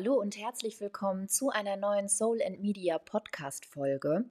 Hallo 0.00 0.14
und 0.14 0.38
herzlich 0.38 0.80
willkommen 0.80 1.28
zu 1.28 1.50
einer 1.50 1.76
neuen 1.76 2.08
Soul 2.08 2.40
and 2.46 2.60
Media 2.60 2.98
Podcast 2.98 3.66
Folge. 3.66 4.26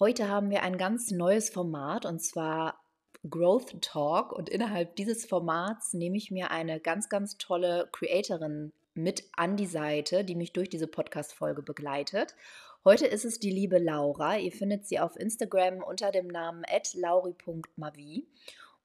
Heute 0.00 0.30
haben 0.30 0.48
wir 0.48 0.62
ein 0.62 0.78
ganz 0.78 1.10
neues 1.10 1.50
Format 1.50 2.06
und 2.06 2.20
zwar 2.20 2.80
Growth 3.28 3.82
Talk 3.82 4.32
und 4.32 4.48
innerhalb 4.48 4.96
dieses 4.96 5.26
Formats 5.26 5.92
nehme 5.92 6.16
ich 6.16 6.30
mir 6.30 6.50
eine 6.50 6.80
ganz, 6.80 7.10
ganz 7.10 7.36
tolle 7.36 7.90
Creatorin 7.92 8.72
mit 8.94 9.24
an 9.36 9.58
die 9.58 9.66
Seite, 9.66 10.24
die 10.24 10.34
mich 10.34 10.54
durch 10.54 10.70
diese 10.70 10.86
Podcast 10.86 11.34
Folge 11.34 11.60
begleitet. 11.60 12.34
Heute 12.82 13.06
ist 13.06 13.26
es 13.26 13.38
die 13.38 13.52
liebe 13.52 13.76
Laura. 13.76 14.38
Ihr 14.38 14.52
findet 14.52 14.86
sie 14.86 14.98
auf 14.98 15.16
Instagram 15.16 15.82
unter 15.82 16.10
dem 16.10 16.28
Namen 16.28 16.62
lauri.mavi. 16.94 18.26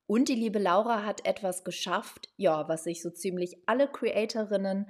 Und 0.08 0.28
die 0.28 0.36
liebe 0.36 0.60
Laura 0.60 1.06
hat 1.06 1.26
etwas 1.26 1.64
geschafft, 1.64 2.28
ja, 2.36 2.68
was 2.68 2.84
sich 2.84 3.02
so 3.02 3.12
ziemlich 3.12 3.58
alle 3.66 3.88
Creatorinnen 3.88 4.88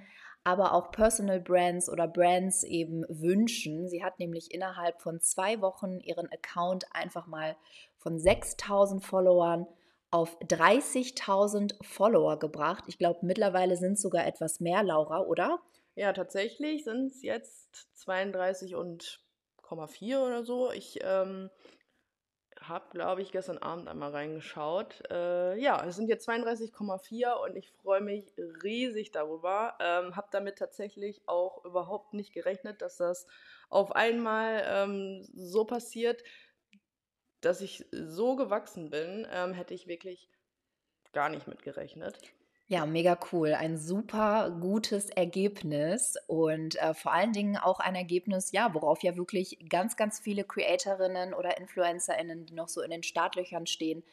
aber 0.47 0.71
auch 0.71 0.91
Personal 0.91 1.41
Brands 1.41 1.89
oder 1.89 2.07
Brands 2.07 2.63
eben 2.63 3.03
wünschen. 3.09 3.89
Sie 3.89 4.01
hat 4.01 4.17
nämlich 4.17 4.53
innerhalb 4.53 5.01
von 5.01 5.19
zwei 5.19 5.59
Wochen 5.59 5.99
ihren 5.99 6.31
Account 6.31 6.85
einfach 6.95 7.27
mal 7.27 7.57
von 7.97 8.17
6000 8.17 9.03
Followern 9.03 9.67
auf 10.09 10.39
30.000 10.39 11.75
Follower 11.83 12.39
gebracht. 12.39 12.85
Ich 12.87 12.97
glaube, 12.97 13.25
mittlerweile 13.25 13.75
sind 13.75 13.93
es 13.93 14.01
sogar 14.01 14.25
etwas 14.25 14.61
mehr, 14.61 14.83
Laura, 14.83 15.19
oder? 15.19 15.59
Ja, 15.95 16.13
tatsächlich 16.13 16.85
sind 16.85 17.11
es 17.11 17.23
jetzt 17.23 17.89
32 17.95 18.75
und 18.75 19.19
4 19.87 20.21
oder 20.21 20.45
so. 20.45 20.71
Ich 20.71 20.97
ähm, 21.03 21.49
habe, 22.67 22.85
glaube 22.91 23.21
ich, 23.21 23.31
gestern 23.31 23.57
Abend 23.57 23.87
einmal 23.87 24.11
reingeschaut. 24.11 25.03
Äh, 25.09 25.57
ja, 25.59 25.85
es 25.85 25.95
sind 25.95 26.07
jetzt 26.07 26.27
32,4 26.27 27.33
und 27.33 27.55
ich 27.55 27.71
freue 27.71 28.01
mich 28.01 28.33
riesig 28.37 29.11
darüber. 29.11 29.77
Ähm, 29.79 30.15
habe 30.15 30.27
damit 30.31 30.57
tatsächlich 30.57 31.21
auch 31.27 31.63
überhaupt 31.65 32.13
nicht 32.13 32.33
gerechnet, 32.33 32.81
dass 32.81 32.97
das 32.97 33.27
auf 33.69 33.95
einmal 33.95 34.63
ähm, 34.67 35.27
so 35.33 35.65
passiert, 35.65 36.23
dass 37.41 37.61
ich 37.61 37.85
so 37.91 38.35
gewachsen 38.35 38.89
bin. 38.89 39.27
Ähm, 39.31 39.53
hätte 39.53 39.73
ich 39.73 39.87
wirklich 39.87 40.29
gar 41.13 41.29
nicht 41.29 41.47
mit 41.47 41.63
gerechnet. 41.63 42.19
Ja, 42.69 42.85
mega 42.85 43.17
cool. 43.31 43.53
Ein 43.53 43.77
super 43.77 44.51
gutes 44.59 45.09
Ergebnis 45.09 46.15
und 46.27 46.75
äh, 46.81 46.93
vor 46.93 47.13
allen 47.13 47.31
Dingen 47.31 47.55
auch 47.55 47.79
ein 47.79 47.95
Ergebnis, 47.95 48.51
ja, 48.51 48.73
worauf 48.73 49.03
ja 49.03 49.15
wirklich 49.15 49.57
ganz, 49.69 49.95
ganz 49.95 50.19
viele 50.19 50.43
Creatorinnen 50.43 51.33
oder 51.33 51.57
InfluencerInnen, 51.57 52.45
die 52.45 52.53
noch 52.53 52.67
so 52.67 52.81
in 52.81 52.91
den 52.91 53.03
Startlöchern 53.03 53.67
stehen, 53.67 54.03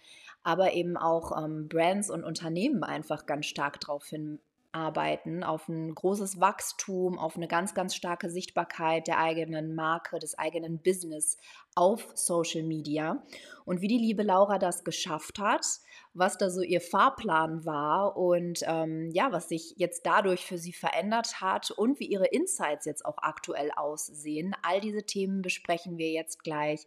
aber 0.45 0.73
eben 0.73 0.97
auch 0.97 1.37
ähm, 1.37 1.69
Brands 1.69 2.11
und 2.11 2.23
Unternehmen 2.23 2.85
einfach 2.85 3.27
ganz 3.27 3.47
stark 3.47 3.81
drauf 3.81 4.07
hin 4.07 4.39
arbeiten, 4.75 5.44
auf 5.44 5.69
ein 5.69 5.94
großes 5.94 6.41
Wachstum, 6.41 7.19
auf 7.19 7.36
eine 7.36 7.48
ganz, 7.48 7.75
ganz 7.75 7.94
starke 7.94 8.28
Sichtbarkeit 8.28 9.06
der 9.06 9.19
eigenen 9.19 9.75
Marke, 9.75 10.19
des 10.19 10.36
eigenen 10.36 10.78
Business 10.78 11.36
auf 11.75 12.11
Social 12.14 12.64
Media. 12.64 13.22
Und 13.64 13.80
wie 13.80 13.89
die 13.89 13.98
liebe 13.98 14.22
Laura 14.22 14.58
das 14.58 14.84
geschafft 14.84 15.39
hat, 15.39 15.64
was 16.12 16.36
da 16.36 16.50
so 16.50 16.61
ihr 16.61 16.80
Fahrplan 16.80 17.64
war 17.64 18.17
und 18.17 18.61
ähm, 18.67 19.11
ja, 19.12 19.33
was 19.33 19.48
sich 19.48 19.75
jetzt 19.77 20.05
dadurch 20.06 20.45
für 20.45 20.58
sie 20.58 20.72
verändert 20.72 21.41
hat 21.41 21.70
und 21.70 22.00
wie 22.00 22.06
ihre 22.06 22.27
Insights 22.27 22.84
jetzt 22.84 23.06
auch 23.06 23.19
aktuell 23.19 23.70
aussehen. 23.75 24.55
All 24.62 24.80
diese 24.80 25.05
Themen 25.05 25.42
besprechen 25.42 25.98
wir 25.98 26.11
jetzt 26.11 26.42
gleich 26.42 26.86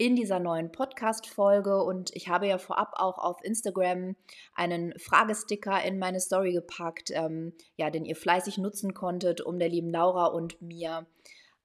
in 0.00 0.16
dieser 0.16 0.40
neuen 0.40 0.72
Podcast-Folge. 0.72 1.84
Und 1.84 2.10
ich 2.16 2.30
habe 2.30 2.48
ja 2.48 2.56
vorab 2.56 2.94
auch 2.96 3.18
auf 3.18 3.44
Instagram 3.44 4.16
einen 4.54 4.98
Fragesticker 4.98 5.84
in 5.84 5.98
meine 5.98 6.20
Story 6.20 6.54
gepackt, 6.54 7.10
ähm, 7.12 7.52
ja, 7.76 7.90
den 7.90 8.06
ihr 8.06 8.16
fleißig 8.16 8.56
nutzen 8.56 8.94
konntet, 8.94 9.42
um 9.42 9.58
der 9.58 9.68
lieben 9.68 9.90
Laura 9.90 10.28
und 10.28 10.62
mir 10.62 11.06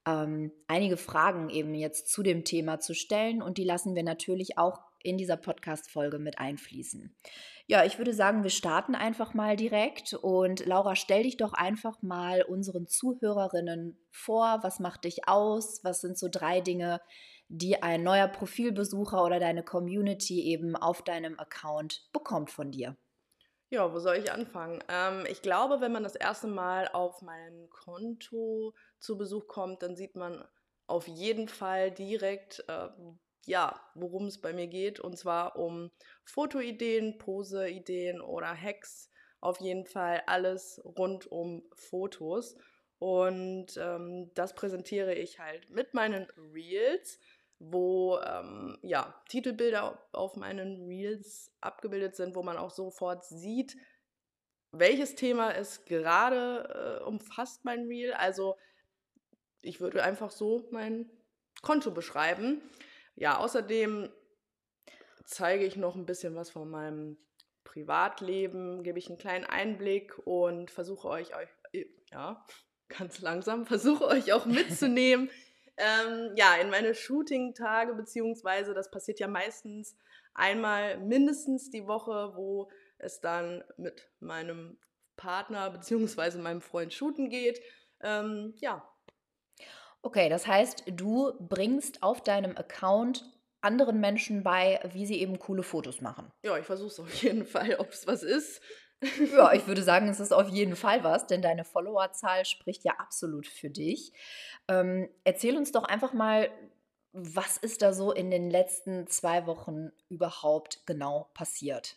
ähm, 0.06 0.52
einige 0.66 0.98
Fragen 0.98 1.48
eben 1.48 1.74
jetzt 1.74 2.12
zu 2.12 2.22
dem 2.22 2.44
Thema 2.44 2.78
zu 2.78 2.94
stellen. 2.94 3.40
Und 3.40 3.56
die 3.56 3.64
lassen 3.64 3.94
wir 3.94 4.02
natürlich 4.02 4.58
auch 4.58 4.80
in 5.02 5.16
dieser 5.16 5.38
Podcast-Folge 5.38 6.18
mit 6.18 6.38
einfließen. 6.38 7.16
Ja, 7.68 7.84
ich 7.84 7.96
würde 7.96 8.12
sagen, 8.12 8.42
wir 8.42 8.50
starten 8.50 8.94
einfach 8.94 9.32
mal 9.32 9.56
direkt. 9.56 10.12
Und 10.12 10.66
Laura, 10.66 10.94
stell 10.94 11.22
dich 11.22 11.38
doch 11.38 11.54
einfach 11.54 12.02
mal 12.02 12.42
unseren 12.42 12.86
Zuhörerinnen 12.86 13.98
vor. 14.10 14.58
Was 14.60 14.78
macht 14.78 15.04
dich 15.04 15.26
aus? 15.26 15.82
Was 15.84 16.02
sind 16.02 16.18
so 16.18 16.28
drei 16.30 16.60
Dinge, 16.60 17.00
die 17.48 17.82
ein 17.82 18.02
neuer 18.02 18.28
Profilbesucher 18.28 19.24
oder 19.24 19.40
deine 19.40 19.62
Community 19.62 20.42
eben 20.44 20.76
auf 20.76 21.02
deinem 21.02 21.38
Account 21.38 22.08
bekommt 22.12 22.50
von 22.50 22.70
dir? 22.70 22.96
Ja, 23.70 23.92
wo 23.92 23.98
soll 23.98 24.16
ich 24.16 24.30
anfangen? 24.30 24.82
Ähm, 24.88 25.26
ich 25.28 25.42
glaube, 25.42 25.80
wenn 25.80 25.90
man 25.92 26.04
das 26.04 26.14
erste 26.14 26.46
Mal 26.46 26.88
auf 26.88 27.20
mein 27.22 27.68
Konto 27.70 28.74
zu 29.00 29.18
Besuch 29.18 29.48
kommt, 29.48 29.82
dann 29.82 29.96
sieht 29.96 30.14
man 30.14 30.44
auf 30.86 31.08
jeden 31.08 31.48
Fall 31.48 31.90
direkt, 31.90 32.64
äh, 32.68 32.88
ja, 33.44 33.80
worum 33.94 34.26
es 34.26 34.40
bei 34.40 34.52
mir 34.52 34.68
geht. 34.68 35.00
Und 35.00 35.18
zwar 35.18 35.56
um 35.56 35.90
Fotoideen, 36.24 37.18
Poseideen 37.18 38.20
oder 38.20 38.54
Hacks. 38.54 39.10
Auf 39.40 39.60
jeden 39.60 39.84
Fall 39.86 40.22
alles 40.26 40.80
rund 40.84 41.26
um 41.30 41.64
Fotos. 41.74 42.56
Und 42.98 43.76
ähm, 43.76 44.30
das 44.34 44.54
präsentiere 44.54 45.14
ich 45.14 45.38
halt 45.38 45.70
mit 45.70 45.94
meinen 45.94 46.26
Reels 46.54 47.18
wo 47.58 48.18
ähm, 48.18 48.78
ja, 48.82 49.14
Titelbilder 49.28 49.98
auf 50.12 50.36
meinen 50.36 50.86
Reels 50.86 51.52
abgebildet 51.60 52.16
sind, 52.16 52.34
wo 52.34 52.42
man 52.42 52.58
auch 52.58 52.70
sofort 52.70 53.24
sieht, 53.24 53.76
welches 54.72 55.14
Thema 55.14 55.54
es 55.54 55.84
gerade 55.86 57.00
äh, 57.00 57.04
umfasst, 57.04 57.64
mein 57.64 57.86
Reel. 57.86 58.12
Also 58.12 58.56
ich 59.62 59.80
würde 59.80 60.02
einfach 60.02 60.30
so 60.30 60.68
mein 60.70 61.10
Konto 61.62 61.90
beschreiben. 61.90 62.60
Ja, 63.14 63.38
außerdem 63.38 64.12
zeige 65.24 65.64
ich 65.64 65.76
noch 65.76 65.96
ein 65.96 66.06
bisschen 66.06 66.34
was 66.34 66.50
von 66.50 66.68
meinem 66.68 67.16
Privatleben, 67.64 68.82
gebe 68.82 68.98
ich 68.98 69.08
einen 69.08 69.18
kleinen 69.18 69.44
Einblick 69.44 70.18
und 70.24 70.70
versuche 70.70 71.08
euch, 71.08 71.34
euch 71.34 71.48
ja, 72.12 72.46
ganz 72.88 73.20
langsam, 73.20 73.66
versuche 73.66 74.06
euch 74.06 74.32
auch 74.32 74.46
mitzunehmen 74.46 75.30
ähm, 75.76 76.32
ja, 76.36 76.56
in 76.56 76.70
meine 76.70 76.94
Shooting-Tage, 76.94 77.94
beziehungsweise 77.94 78.74
das 78.74 78.90
passiert 78.90 79.20
ja 79.20 79.28
meistens 79.28 79.96
einmal 80.34 80.98
mindestens 80.98 81.70
die 81.70 81.86
Woche, 81.86 82.32
wo 82.34 82.70
es 82.98 83.20
dann 83.20 83.62
mit 83.76 84.08
meinem 84.20 84.78
Partner 85.16 85.70
beziehungsweise 85.70 86.38
meinem 86.38 86.60
Freund 86.60 86.92
shooten 86.92 87.28
geht. 87.30 87.60
Ähm, 88.00 88.54
ja. 88.58 88.86
Okay, 90.02 90.28
das 90.28 90.46
heißt, 90.46 90.84
du 90.86 91.32
bringst 91.40 92.02
auf 92.02 92.22
deinem 92.22 92.56
Account 92.56 93.24
anderen 93.60 93.98
Menschen 93.98 94.42
bei, 94.42 94.80
wie 94.92 95.06
sie 95.06 95.20
eben 95.20 95.38
coole 95.38 95.62
Fotos 95.62 96.00
machen. 96.00 96.30
Ja, 96.42 96.56
ich 96.56 96.64
versuche 96.64 96.88
es 96.88 97.00
auf 97.00 97.22
jeden 97.22 97.44
Fall, 97.46 97.76
ob 97.78 97.90
es 97.90 98.06
was 98.06 98.22
ist. 98.22 98.62
Ja, 99.36 99.52
ich 99.52 99.66
würde 99.66 99.82
sagen, 99.82 100.08
es 100.08 100.20
ist 100.20 100.32
auf 100.32 100.48
jeden 100.48 100.74
Fall 100.74 101.04
was, 101.04 101.26
denn 101.26 101.42
deine 101.42 101.64
Followerzahl 101.64 102.44
spricht 102.44 102.84
ja 102.84 102.94
absolut 102.98 103.46
für 103.46 103.68
dich. 103.68 104.12
Ähm, 104.68 105.08
erzähl 105.24 105.56
uns 105.56 105.72
doch 105.72 105.84
einfach 105.84 106.12
mal, 106.12 106.50
was 107.12 107.56
ist 107.56 107.82
da 107.82 107.92
so 107.92 108.12
in 108.12 108.30
den 108.30 108.50
letzten 108.50 109.06
zwei 109.06 109.46
Wochen 109.46 109.90
überhaupt 110.08 110.86
genau 110.86 111.30
passiert? 111.34 111.96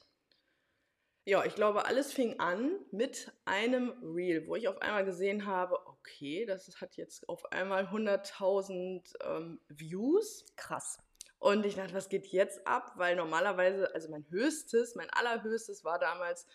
Ja, 1.25 1.45
ich 1.45 1.55
glaube, 1.55 1.85
alles 1.85 2.11
fing 2.11 2.39
an 2.39 2.71
mit 2.91 3.31
einem 3.45 3.93
Reel, 4.01 4.47
wo 4.47 4.55
ich 4.55 4.67
auf 4.67 4.81
einmal 4.81 5.05
gesehen 5.05 5.45
habe, 5.45 5.77
okay, 5.85 6.45
das 6.45 6.69
hat 6.81 6.95
jetzt 6.95 7.27
auf 7.29 7.51
einmal 7.51 7.85
100.000 7.85 9.13
ähm, 9.25 9.59
Views. 9.67 10.45
Krass. 10.55 10.97
Und 11.37 11.65
ich 11.65 11.75
dachte, 11.75 11.93
was 11.93 12.09
geht 12.09 12.27
jetzt 12.27 12.65
ab? 12.65 12.93
Weil 12.95 13.15
normalerweise, 13.15 13.93
also 13.93 14.09
mein 14.09 14.25
höchstes, 14.29 14.95
mein 14.95 15.09
allerhöchstes 15.11 15.83
war 15.83 15.99
damals 15.99 16.47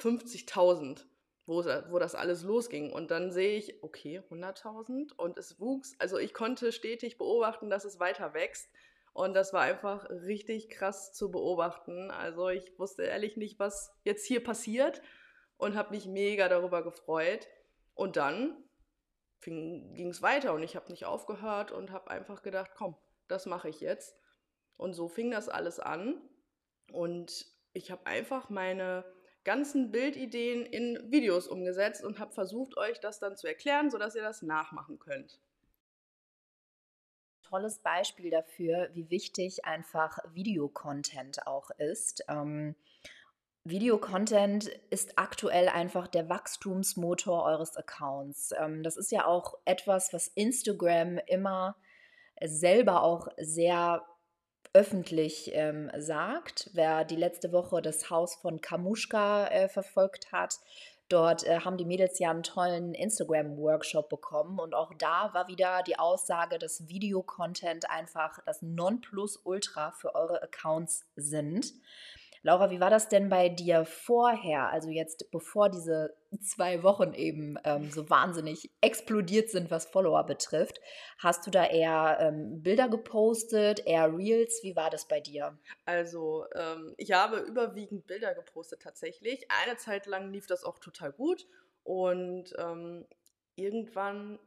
50.000 0.00 1.04
wo, 1.46 1.64
wo 1.64 1.98
das 1.98 2.14
alles 2.14 2.42
losging. 2.42 2.92
Und 2.92 3.10
dann 3.10 3.30
sehe 3.30 3.56
ich, 3.56 3.82
okay, 3.82 4.20
100.000 4.30 5.14
und 5.14 5.38
es 5.38 5.60
wuchs. 5.60 5.94
Also 5.98 6.18
ich 6.18 6.34
konnte 6.34 6.72
stetig 6.72 7.18
beobachten, 7.18 7.70
dass 7.70 7.84
es 7.84 8.00
weiter 8.00 8.34
wächst. 8.34 8.68
Und 9.12 9.34
das 9.34 9.52
war 9.52 9.62
einfach 9.62 10.10
richtig 10.10 10.68
krass 10.68 11.12
zu 11.12 11.30
beobachten. 11.30 12.10
Also 12.10 12.48
ich 12.48 12.78
wusste 12.78 13.04
ehrlich 13.04 13.36
nicht, 13.36 13.58
was 13.58 13.94
jetzt 14.02 14.26
hier 14.26 14.42
passiert 14.44 15.00
und 15.56 15.74
habe 15.74 15.94
mich 15.94 16.06
mega 16.06 16.48
darüber 16.48 16.82
gefreut. 16.82 17.48
Und 17.94 18.16
dann 18.16 18.62
ging 19.40 20.10
es 20.10 20.20
weiter 20.20 20.52
und 20.52 20.62
ich 20.62 20.76
habe 20.76 20.90
nicht 20.90 21.06
aufgehört 21.06 21.70
und 21.70 21.92
habe 21.92 22.10
einfach 22.10 22.42
gedacht, 22.42 22.72
komm, 22.74 22.96
das 23.28 23.46
mache 23.46 23.68
ich 23.68 23.80
jetzt. 23.80 24.18
Und 24.76 24.92
so 24.92 25.08
fing 25.08 25.30
das 25.30 25.48
alles 25.48 25.78
an. 25.78 26.20
Und 26.92 27.46
ich 27.72 27.90
habe 27.90 28.04
einfach 28.06 28.50
meine 28.50 29.04
ganzen 29.46 29.92
Bildideen 29.92 30.66
in 30.66 30.98
Videos 31.10 31.46
umgesetzt 31.46 32.04
und 32.04 32.18
habe 32.18 32.34
versucht, 32.34 32.76
euch 32.76 33.00
das 33.00 33.20
dann 33.20 33.36
zu 33.36 33.46
erklären, 33.46 33.90
sodass 33.90 34.16
ihr 34.16 34.22
das 34.22 34.42
nachmachen 34.42 34.98
könnt. 34.98 35.40
Tolles 37.44 37.78
Beispiel 37.78 38.30
dafür, 38.30 38.90
wie 38.92 39.08
wichtig 39.08 39.64
einfach 39.64 40.18
Videocontent 40.34 41.46
auch 41.46 41.70
ist. 41.78 42.24
Ähm, 42.28 42.74
Videocontent 43.62 44.66
ist 44.90 45.16
aktuell 45.16 45.68
einfach 45.68 46.08
der 46.08 46.28
Wachstumsmotor 46.28 47.44
eures 47.44 47.76
Accounts. 47.76 48.52
Ähm, 48.58 48.82
das 48.82 48.96
ist 48.96 49.12
ja 49.12 49.26
auch 49.26 49.54
etwas, 49.64 50.12
was 50.12 50.26
Instagram 50.26 51.18
immer 51.26 51.76
selber 52.42 53.04
auch 53.04 53.28
sehr 53.38 54.04
öffentlich 54.72 55.50
ähm, 55.54 55.90
sagt. 55.96 56.70
Wer 56.72 57.04
die 57.04 57.16
letzte 57.16 57.52
Woche 57.52 57.82
das 57.82 58.10
Haus 58.10 58.34
von 58.36 58.60
Kamuschka 58.60 59.48
äh, 59.48 59.68
verfolgt 59.68 60.32
hat, 60.32 60.56
dort 61.08 61.44
äh, 61.44 61.60
haben 61.60 61.76
die 61.76 61.84
Mädels 61.84 62.18
ja 62.18 62.30
einen 62.30 62.42
tollen 62.42 62.94
Instagram-Workshop 62.94 64.08
bekommen 64.08 64.58
und 64.58 64.74
auch 64.74 64.92
da 64.98 65.30
war 65.32 65.48
wieder 65.48 65.82
die 65.82 65.98
Aussage, 65.98 66.58
dass 66.58 66.88
Videocontent 66.88 67.88
einfach 67.90 68.40
das 68.44 68.62
Nonplusultra 68.62 69.92
für 69.92 70.14
eure 70.14 70.42
Accounts 70.42 71.06
sind. 71.16 71.72
Laura, 72.46 72.70
wie 72.70 72.78
war 72.78 72.90
das 72.90 73.08
denn 73.08 73.28
bei 73.28 73.48
dir 73.48 73.84
vorher? 73.84 74.68
Also 74.70 74.88
jetzt, 74.88 75.32
bevor 75.32 75.68
diese 75.68 76.14
zwei 76.40 76.84
Wochen 76.84 77.12
eben 77.12 77.58
ähm, 77.64 77.90
so 77.90 78.08
wahnsinnig 78.08 78.70
explodiert 78.80 79.50
sind, 79.50 79.72
was 79.72 79.86
Follower 79.86 80.22
betrifft. 80.22 80.80
Hast 81.18 81.44
du 81.44 81.50
da 81.50 81.66
eher 81.66 82.18
ähm, 82.20 82.62
Bilder 82.62 82.88
gepostet, 82.88 83.84
eher 83.84 84.16
Reels? 84.16 84.60
Wie 84.62 84.76
war 84.76 84.90
das 84.90 85.08
bei 85.08 85.18
dir? 85.18 85.58
Also, 85.86 86.44
ähm, 86.54 86.94
ich 86.98 87.10
habe 87.10 87.38
überwiegend 87.38 88.06
Bilder 88.06 88.32
gepostet 88.32 88.80
tatsächlich. 88.80 89.48
Eine 89.64 89.76
Zeit 89.76 90.06
lang 90.06 90.30
lief 90.30 90.46
das 90.46 90.62
auch 90.62 90.78
total 90.78 91.10
gut 91.10 91.48
und 91.82 92.54
ähm, 92.58 93.08
irgendwann 93.56 94.38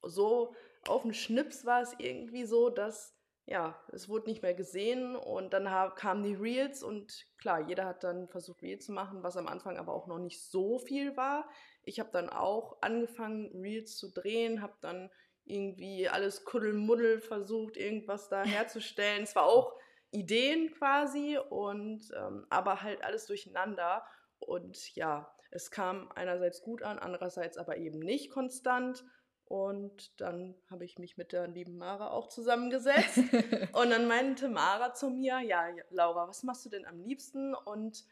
so 0.00 0.54
auf 0.86 1.02
den 1.02 1.12
Schnips 1.12 1.66
war 1.66 1.82
es 1.82 1.92
irgendwie 1.98 2.44
so, 2.44 2.70
dass 2.70 3.15
ja, 3.46 3.80
es 3.92 4.08
wurde 4.08 4.28
nicht 4.28 4.42
mehr 4.42 4.54
gesehen 4.54 5.14
und 5.14 5.52
dann 5.52 5.66
kamen 5.94 6.24
die 6.24 6.34
Reels 6.34 6.82
und 6.82 7.26
klar, 7.38 7.60
jeder 7.60 7.86
hat 7.86 8.02
dann 8.02 8.28
versucht, 8.28 8.60
Reels 8.62 8.86
zu 8.86 8.92
machen, 8.92 9.22
was 9.22 9.36
am 9.36 9.46
Anfang 9.46 9.78
aber 9.78 9.94
auch 9.94 10.08
noch 10.08 10.18
nicht 10.18 10.42
so 10.42 10.80
viel 10.80 11.16
war. 11.16 11.48
Ich 11.84 12.00
habe 12.00 12.10
dann 12.12 12.28
auch 12.28 12.82
angefangen, 12.82 13.52
Reels 13.62 13.96
zu 13.96 14.12
drehen, 14.12 14.62
habe 14.62 14.74
dann 14.80 15.10
irgendwie 15.44 16.08
alles 16.08 16.44
Kuddelmuddel 16.44 17.20
versucht, 17.20 17.76
irgendwas 17.76 18.28
da 18.28 18.42
herzustellen. 18.44 19.22
es 19.22 19.36
war 19.36 19.44
auch 19.44 19.78
Ideen 20.10 20.72
quasi 20.72 21.38
und 21.48 22.10
ähm, 22.16 22.46
aber 22.50 22.82
halt 22.82 23.04
alles 23.04 23.26
durcheinander 23.26 24.04
und 24.40 24.94
ja, 24.96 25.32
es 25.52 25.70
kam 25.70 26.10
einerseits 26.16 26.62
gut 26.62 26.82
an, 26.82 26.98
andererseits 26.98 27.58
aber 27.58 27.76
eben 27.76 28.00
nicht 28.00 28.30
konstant 28.30 29.04
und 29.48 30.20
dann 30.20 30.56
habe 30.68 30.84
ich 30.84 30.98
mich 30.98 31.16
mit 31.16 31.32
der 31.32 31.46
lieben 31.46 31.78
Mara 31.78 32.10
auch 32.10 32.28
zusammengesetzt. 32.28 33.18
und 33.72 33.90
dann 33.90 34.08
meinte 34.08 34.48
Mara 34.48 34.92
zu 34.92 35.08
mir, 35.08 35.40
ja, 35.40 35.68
Laura, 35.90 36.26
was 36.28 36.42
machst 36.42 36.64
du 36.66 36.68
denn 36.68 36.84
am 36.84 37.00
liebsten? 37.00 37.54
Und 37.54 38.04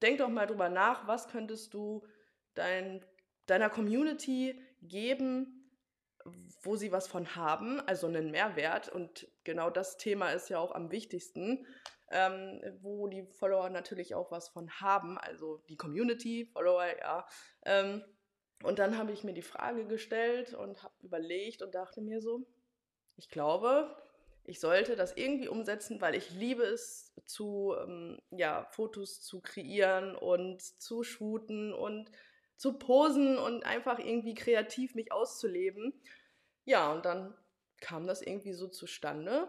denk 0.00 0.18
doch 0.18 0.28
mal 0.28 0.46
drüber 0.46 0.68
nach, 0.68 1.08
was 1.08 1.26
könntest 1.26 1.74
du 1.74 2.06
dein, 2.54 3.04
deiner 3.46 3.68
Community 3.68 4.62
geben, 4.80 5.72
wo 6.62 6.76
sie 6.76 6.92
was 6.92 7.08
von 7.08 7.34
haben, 7.34 7.80
also 7.80 8.06
einen 8.06 8.30
Mehrwert. 8.30 8.88
Und 8.88 9.26
genau 9.42 9.70
das 9.70 9.96
Thema 9.96 10.30
ist 10.30 10.50
ja 10.50 10.60
auch 10.60 10.72
am 10.72 10.92
wichtigsten, 10.92 11.66
ähm, 12.12 12.60
wo 12.80 13.08
die 13.08 13.26
Follower 13.32 13.70
natürlich 13.70 14.14
auch 14.14 14.30
was 14.30 14.48
von 14.48 14.70
haben, 14.80 15.18
also 15.18 15.64
die 15.68 15.76
Community, 15.76 16.46
Follower, 16.52 16.86
ja. 16.96 17.26
Ähm, 17.64 18.04
und 18.62 18.78
dann 18.78 18.96
habe 18.98 19.12
ich 19.12 19.24
mir 19.24 19.34
die 19.34 19.42
Frage 19.42 19.86
gestellt 19.86 20.54
und 20.54 20.82
habe 20.82 20.94
überlegt 21.02 21.62
und 21.62 21.74
dachte 21.74 22.00
mir 22.00 22.20
so, 22.20 22.46
ich 23.16 23.28
glaube, 23.28 23.96
ich 24.44 24.60
sollte 24.60 24.96
das 24.96 25.16
irgendwie 25.16 25.48
umsetzen, 25.48 26.00
weil 26.00 26.14
ich 26.14 26.30
liebe 26.30 26.62
es 26.62 27.12
zu, 27.26 27.74
ähm, 27.80 28.20
ja, 28.30 28.66
Fotos 28.70 29.20
zu 29.20 29.40
kreieren 29.40 30.14
und 30.14 30.62
zu 30.62 31.02
shooten 31.02 31.72
und 31.72 32.10
zu 32.56 32.78
posen 32.78 33.38
und 33.38 33.64
einfach 33.64 33.98
irgendwie 33.98 34.34
kreativ 34.34 34.94
mich 34.94 35.12
auszuleben. 35.12 35.92
Ja, 36.64 36.92
und 36.92 37.04
dann 37.04 37.36
kam 37.80 38.06
das 38.06 38.22
irgendwie 38.22 38.54
so 38.54 38.68
zustande 38.68 39.48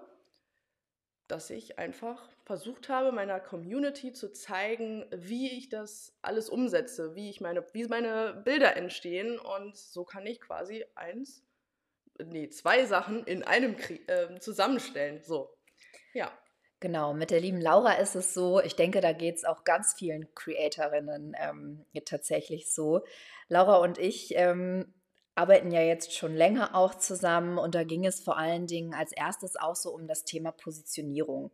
dass 1.28 1.50
ich 1.50 1.78
einfach 1.78 2.30
versucht 2.46 2.90
habe, 2.90 3.12
meiner 3.12 3.40
Community 3.40 4.14
zu 4.14 4.32
zeigen, 4.32 5.06
wie 5.12 5.52
ich 5.52 5.70
das 5.70 6.14
alles 6.22 6.50
umsetze, 6.50 7.16
wie 7.16 7.30
ich 7.30 7.42
meine, 7.42 7.66
wie 7.74 7.86
meine 7.86 8.42
Bilder 8.46 8.78
entstehen. 8.78 9.38
Und 9.38 9.76
so 9.76 10.06
kann 10.06 10.26
ich 10.26 10.40
quasi 10.40 10.86
eins, 10.96 11.44
nee, 12.18 12.50
zwei 12.50 12.86
Sachen 12.86 13.26
in 13.26 13.44
einem 13.44 13.76
äh, 14.08 14.40
zusammenstellen. 14.40 15.22
So, 15.24 15.54
ja. 16.14 16.32
Genau, 16.80 17.14
mit 17.14 17.32
der 17.32 17.40
lieben 17.40 17.60
Laura 17.60 17.94
ist 17.94 18.16
es 18.16 18.36
so, 18.36 18.62
ich 18.62 18.76
denke, 18.76 19.02
da 19.02 19.12
geht 19.12 19.38
es 19.38 19.46
auch 19.46 19.64
ganz 19.64 19.96
vielen 19.96 20.34
Creatorinnen 20.36 21.36
ähm, 21.40 21.86
tatsächlich 22.06 22.72
so. 22.72 23.04
Laura 23.50 23.78
und 23.78 23.98
ich 23.98 24.36
ähm, 24.36 24.94
arbeiten 25.38 25.72
ja 25.72 25.82
jetzt 25.82 26.14
schon 26.14 26.36
länger 26.36 26.76
auch 26.76 26.96
zusammen 26.96 27.58
und 27.58 27.76
da 27.76 27.84
ging 27.84 28.06
es 28.06 28.20
vor 28.20 28.38
allen 28.38 28.68
Dingen 28.68 28.94
als 28.94 29.12
erstes 29.12 29.56
auch 29.56 29.76
so 29.76 29.92
um 29.92 30.08
das 30.08 30.26
Thema 30.26 30.52
Positionierung. 30.52 31.52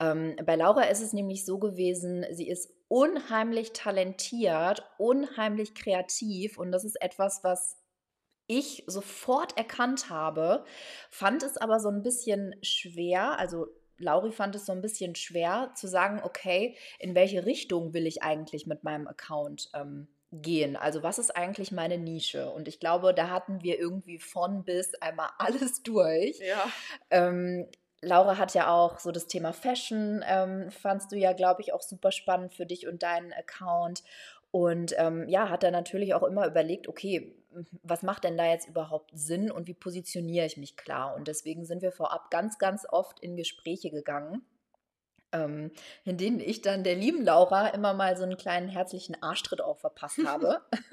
Ähm, 0.00 0.36
bei 0.44 0.56
Laura 0.56 0.84
ist 0.84 1.02
es 1.02 1.12
nämlich 1.12 1.44
so 1.44 1.58
gewesen, 1.58 2.24
sie 2.30 2.48
ist 2.48 2.72
unheimlich 2.88 3.72
talentiert, 3.72 4.82
unheimlich 4.98 5.74
kreativ 5.74 6.58
und 6.58 6.72
das 6.72 6.84
ist 6.84 7.00
etwas, 7.00 7.44
was 7.44 7.76
ich 8.46 8.82
sofort 8.88 9.56
erkannt 9.56 10.10
habe, 10.10 10.64
fand 11.08 11.44
es 11.44 11.56
aber 11.56 11.78
so 11.78 11.88
ein 11.88 12.02
bisschen 12.02 12.56
schwer, 12.62 13.38
also 13.38 13.68
Lauri 13.98 14.32
fand 14.32 14.56
es 14.56 14.66
so 14.66 14.72
ein 14.72 14.80
bisschen 14.80 15.14
schwer 15.14 15.72
zu 15.76 15.86
sagen, 15.86 16.20
okay, 16.24 16.76
in 16.98 17.14
welche 17.14 17.44
Richtung 17.44 17.92
will 17.92 18.06
ich 18.06 18.22
eigentlich 18.22 18.66
mit 18.66 18.82
meinem 18.82 19.06
Account 19.06 19.70
ähm, 19.74 20.08
gehen. 20.32 20.76
Also 20.76 21.02
was 21.02 21.18
ist 21.18 21.36
eigentlich 21.36 21.72
meine 21.72 21.98
Nische? 21.98 22.50
Und 22.50 22.68
ich 22.68 22.80
glaube, 22.80 23.14
da 23.14 23.30
hatten 23.30 23.62
wir 23.62 23.78
irgendwie 23.78 24.18
von 24.18 24.64
bis 24.64 24.94
einmal 24.94 25.30
alles 25.38 25.82
durch. 25.82 26.38
Ja. 26.38 26.64
Ähm, 27.10 27.66
Laura 28.02 28.38
hat 28.38 28.54
ja 28.54 28.72
auch 28.72 28.98
so 28.98 29.12
das 29.12 29.26
Thema 29.26 29.52
Fashion, 29.52 30.24
ähm, 30.26 30.70
fandst 30.70 31.12
du 31.12 31.16
ja, 31.16 31.32
glaube 31.32 31.60
ich, 31.60 31.74
auch 31.74 31.82
super 31.82 32.12
spannend 32.12 32.54
für 32.54 32.64
dich 32.64 32.86
und 32.86 33.02
deinen 33.02 33.32
Account. 33.32 34.02
Und 34.52 34.94
ähm, 34.96 35.28
ja, 35.28 35.48
hat 35.48 35.62
dann 35.62 35.72
natürlich 35.72 36.14
auch 36.14 36.22
immer 36.22 36.46
überlegt, 36.46 36.88
okay, 36.88 37.36
was 37.82 38.02
macht 38.02 38.24
denn 38.24 38.38
da 38.38 38.46
jetzt 38.46 38.68
überhaupt 38.68 39.10
Sinn 39.12 39.50
und 39.50 39.66
wie 39.66 39.74
positioniere 39.74 40.46
ich 40.46 40.56
mich 40.56 40.76
klar? 40.76 41.14
Und 41.14 41.28
deswegen 41.28 41.64
sind 41.64 41.82
wir 41.82 41.92
vorab 41.92 42.30
ganz, 42.30 42.58
ganz 42.58 42.86
oft 42.88 43.20
in 43.20 43.36
Gespräche 43.36 43.90
gegangen 43.90 44.42
ähm, 45.32 45.70
in 46.04 46.16
denen 46.16 46.40
ich 46.40 46.62
dann 46.62 46.84
der 46.84 46.94
lieben 46.94 47.24
Laura 47.24 47.68
immer 47.68 47.94
mal 47.94 48.16
so 48.16 48.24
einen 48.24 48.36
kleinen 48.36 48.68
herzlichen 48.68 49.20
Arschtritt 49.22 49.60
auch 49.60 49.78
verpasst 49.78 50.18
habe. 50.24 50.60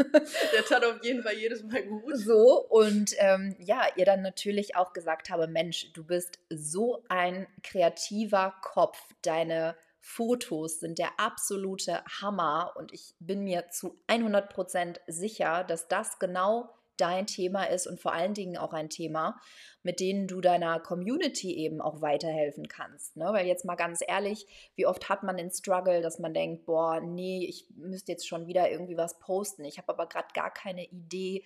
der 0.54 0.66
tat 0.68 0.86
auf 0.86 1.04
jeden 1.04 1.24
Fall 1.24 1.36
jedes 1.36 1.64
Mal 1.64 1.84
gut. 1.84 2.18
So, 2.18 2.66
und 2.70 3.12
ähm, 3.18 3.56
ja, 3.60 3.82
ihr 3.96 4.06
dann 4.06 4.22
natürlich 4.22 4.76
auch 4.76 4.94
gesagt 4.94 5.30
habe, 5.30 5.48
Mensch, 5.48 5.92
du 5.94 6.04
bist 6.04 6.40
so 6.50 7.04
ein 7.10 7.48
kreativer 7.64 8.56
Kopf, 8.62 9.00
deine 9.22 9.76
Fotos 10.00 10.80
sind 10.80 11.00
der 11.00 11.20
absolute 11.20 12.02
Hammer 12.22 12.72
und 12.78 12.94
ich 12.94 13.14
bin 13.20 13.44
mir 13.44 13.70
zu 13.70 14.00
100% 14.08 15.00
sicher, 15.08 15.66
dass 15.66 15.90
das 15.90 16.18
genau 16.18 16.77
dein 16.98 17.28
Thema 17.28 17.64
ist 17.64 17.88
und 17.88 18.00
vor 18.00 18.14
allen 18.14 18.34
Dingen 18.34 18.58
auch 18.58 18.74
ein 18.74 18.90
Thema, 18.90 19.40
mit 19.84 20.00
dem 20.00 20.28
du 20.28 20.42
deiner 20.42 20.80
Community 20.80 21.56
eben 21.56 21.80
auch 21.80 22.02
weiterhelfen 22.02 22.68
kannst. 22.68 23.16
Ne? 23.16 23.26
Weil 23.32 23.48
jetzt 23.48 23.64
mal 23.64 23.76
ganz 23.76 24.02
ehrlich, 24.06 24.46
wie 24.76 24.86
oft 24.86 25.08
hat 25.08 25.24
man 25.24 25.38
den 25.38 25.52
Struggle, 25.52 26.02
dass 26.02 26.20
man 26.20 26.34
denkt, 26.34 26.66
boah, 26.66 27.00
nee, 27.00 27.46
ich 27.48 27.68
müsste 27.76 28.12
jetzt 28.12 28.28
schon 28.28 28.48
wieder 28.48 28.70
irgendwie 28.70 28.98
was 28.98 29.18
posten. 29.20 29.64
Ich 29.64 29.78
habe 29.78 29.94
aber 29.94 30.08
gerade 30.08 30.28
gar 30.34 30.54
keine 30.54 30.86
Idee. 30.86 31.44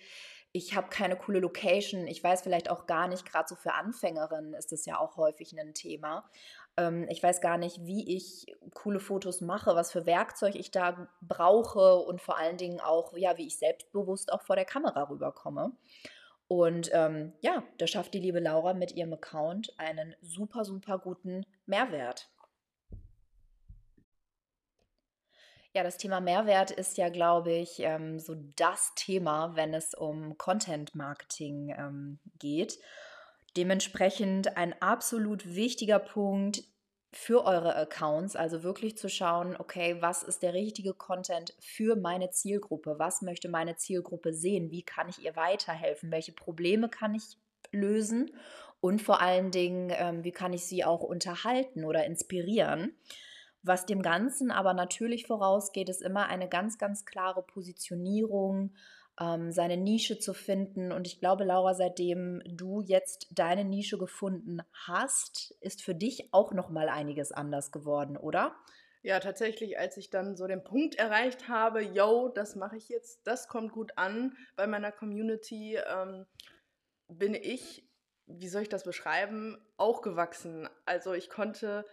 Ich 0.50 0.74
habe 0.74 0.88
keine 0.88 1.16
coole 1.16 1.38
Location. 1.38 2.06
Ich 2.06 2.22
weiß 2.22 2.42
vielleicht 2.42 2.68
auch 2.68 2.86
gar 2.86 3.08
nicht, 3.08 3.24
gerade 3.24 3.48
so 3.48 3.54
für 3.54 3.74
Anfängerinnen 3.74 4.54
ist 4.54 4.72
das 4.72 4.84
ja 4.86 4.98
auch 4.98 5.16
häufig 5.16 5.58
ein 5.58 5.72
Thema. 5.72 6.28
Ähm, 6.76 7.06
ich 7.10 7.22
weiß 7.22 7.40
gar 7.40 7.58
nicht, 7.58 7.84
wie 7.86 8.16
ich 8.16 8.46
coole 8.74 9.00
Fotos 9.00 9.40
mache, 9.40 9.74
was 9.74 9.92
für 9.92 10.06
Werkzeug 10.06 10.54
ich 10.54 10.70
da 10.70 11.08
brauche 11.20 11.96
und 11.96 12.20
vor 12.20 12.38
allen 12.38 12.56
Dingen 12.56 12.80
auch, 12.80 13.16
ja, 13.16 13.36
wie 13.38 13.46
ich 13.46 13.58
selbstbewusst 13.58 14.32
auch 14.32 14.42
vor 14.42 14.56
der 14.56 14.64
Kamera 14.64 15.08
rüberkomme. 15.08 15.72
Und 16.48 16.90
ähm, 16.92 17.32
ja, 17.40 17.62
da 17.78 17.86
schafft 17.86 18.14
die 18.14 18.20
liebe 18.20 18.40
Laura 18.40 18.74
mit 18.74 18.92
ihrem 18.92 19.14
Account 19.14 19.72
einen 19.78 20.14
super, 20.20 20.64
super 20.64 20.98
guten 20.98 21.46
Mehrwert. 21.66 22.28
Ja, 25.74 25.82
das 25.82 25.96
Thema 25.96 26.20
Mehrwert 26.20 26.70
ist 26.70 26.98
ja, 26.98 27.08
glaube 27.08 27.52
ich, 27.52 27.80
ähm, 27.80 28.18
so 28.18 28.34
das 28.56 28.94
Thema, 28.94 29.56
wenn 29.56 29.72
es 29.72 29.94
um 29.94 30.36
Content 30.36 30.94
Marketing 30.94 31.74
ähm, 31.78 32.18
geht. 32.38 32.78
Dementsprechend 33.56 34.56
ein 34.56 34.74
absolut 34.80 35.54
wichtiger 35.54 35.98
Punkt 35.98 36.64
für 37.14 37.44
eure 37.44 37.76
Accounts, 37.76 38.36
also 38.36 38.62
wirklich 38.62 38.96
zu 38.96 39.10
schauen, 39.10 39.54
okay, 39.58 39.96
was 40.00 40.22
ist 40.22 40.42
der 40.42 40.54
richtige 40.54 40.94
Content 40.94 41.54
für 41.60 41.94
meine 41.94 42.30
Zielgruppe? 42.30 42.94
Was 42.98 43.20
möchte 43.20 43.50
meine 43.50 43.76
Zielgruppe 43.76 44.32
sehen? 44.32 44.70
Wie 44.70 44.82
kann 44.82 45.10
ich 45.10 45.22
ihr 45.22 45.36
weiterhelfen? 45.36 46.10
Welche 46.10 46.32
Probleme 46.32 46.88
kann 46.88 47.14
ich 47.14 47.36
lösen? 47.70 48.30
Und 48.80 49.02
vor 49.02 49.20
allen 49.20 49.50
Dingen, 49.50 49.92
ähm, 49.94 50.24
wie 50.24 50.32
kann 50.32 50.54
ich 50.54 50.64
sie 50.64 50.84
auch 50.84 51.02
unterhalten 51.02 51.84
oder 51.84 52.06
inspirieren? 52.06 52.96
Was 53.62 53.86
dem 53.86 54.02
Ganzen 54.02 54.50
aber 54.50 54.74
natürlich 54.74 55.26
vorausgeht, 55.26 55.88
ist 55.88 56.02
immer 56.02 56.26
eine 56.26 56.48
ganz, 56.48 56.78
ganz 56.78 57.04
klare 57.04 57.42
Positionierung, 57.42 58.74
ähm, 59.20 59.52
seine 59.52 59.76
Nische 59.76 60.18
zu 60.18 60.34
finden. 60.34 60.92
Und 60.92 61.06
ich 61.06 61.20
glaube, 61.20 61.44
Laura, 61.44 61.74
seitdem 61.74 62.42
du 62.46 62.80
jetzt 62.80 63.28
deine 63.30 63.64
Nische 63.64 63.98
gefunden 63.98 64.62
hast, 64.72 65.54
ist 65.60 65.82
für 65.82 65.94
dich 65.94 66.32
auch 66.32 66.52
noch 66.52 66.70
mal 66.70 66.88
einiges 66.88 67.32
anders 67.32 67.72
geworden, 67.72 68.16
oder? 68.16 68.56
Ja, 69.04 69.18
tatsächlich, 69.18 69.78
als 69.78 69.96
ich 69.96 70.10
dann 70.10 70.36
so 70.36 70.46
den 70.46 70.62
Punkt 70.62 70.94
erreicht 70.94 71.48
habe, 71.48 71.82
yo, 71.82 72.28
das 72.28 72.54
mache 72.54 72.76
ich 72.76 72.88
jetzt, 72.88 73.26
das 73.26 73.48
kommt 73.48 73.72
gut 73.72 73.98
an 73.98 74.36
bei 74.54 74.68
meiner 74.68 74.92
Community, 74.92 75.76
ähm, 75.76 76.24
bin 77.08 77.34
ich, 77.34 77.84
wie 78.26 78.48
soll 78.48 78.62
ich 78.62 78.68
das 78.68 78.84
beschreiben, 78.84 79.58
auch 79.76 80.02
gewachsen. 80.02 80.68
Also 80.86 81.14
ich 81.14 81.28
konnte, 81.28 81.84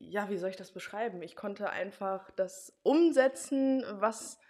ja, 0.00 0.28
wie 0.28 0.38
soll 0.38 0.50
ich 0.50 0.56
das 0.56 0.72
beschreiben? 0.72 1.22
Ich 1.22 1.36
konnte 1.36 1.70
einfach 1.70 2.32
das 2.32 2.76
umsetzen, 2.82 3.84
was, 3.90 4.40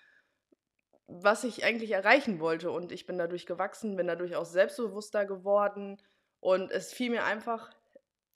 was 1.09 1.43
ich 1.43 1.65
eigentlich 1.65 1.91
erreichen 1.91 2.39
wollte. 2.39 2.71
Und 2.71 2.93
ich 2.93 3.07
bin 3.07 3.19
dadurch 3.19 3.47
gewachsen, 3.47 3.97
bin 3.97 4.07
dadurch 4.07 4.37
auch 4.37 4.45
selbstbewusster 4.45 5.25
geworden. 5.25 6.01
Und 6.41 6.71
es 6.71 6.93
fiel 6.93 7.11
mir 7.11 7.25
einfach 7.25 7.71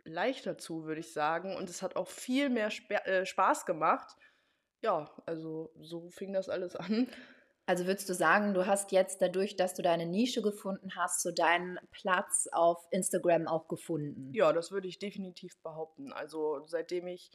leichter 0.04 0.58
zu, 0.58 0.84
würde 0.84 1.00
ich 1.00 1.12
sagen. 1.12 1.54
Und 1.54 1.70
es 1.70 1.82
hat 1.82 1.96
auch 1.96 2.08
viel 2.08 2.48
mehr 2.48 2.68
Sp 2.72 2.96
äh, 3.04 3.26
Spaß 3.26 3.66
gemacht. 3.66 4.16
Ja, 4.80 5.10
also 5.26 5.72
so 5.80 6.08
fing 6.10 6.32
das 6.32 6.48
alles 6.48 6.74
an. 6.74 7.08
Also 7.66 7.86
würdest 7.86 8.08
du 8.08 8.14
sagen, 8.14 8.54
du 8.54 8.66
hast 8.66 8.90
jetzt 8.90 9.22
dadurch, 9.22 9.54
dass 9.54 9.74
du 9.74 9.82
deine 9.82 10.06
Nische 10.06 10.42
gefunden 10.42 10.96
hast, 10.96 11.22
so 11.22 11.30
deinen 11.30 11.78
Platz 11.92 12.48
auf 12.50 12.84
Instagram 12.90 13.46
auch 13.46 13.68
gefunden? 13.68 14.32
Ja, 14.34 14.52
das 14.52 14.72
würde 14.72 14.88
ich 14.88 14.98
definitiv 14.98 15.56
behaupten. 15.62 16.12
Also 16.12 16.60
seitdem 16.66 17.06
ich, 17.06 17.30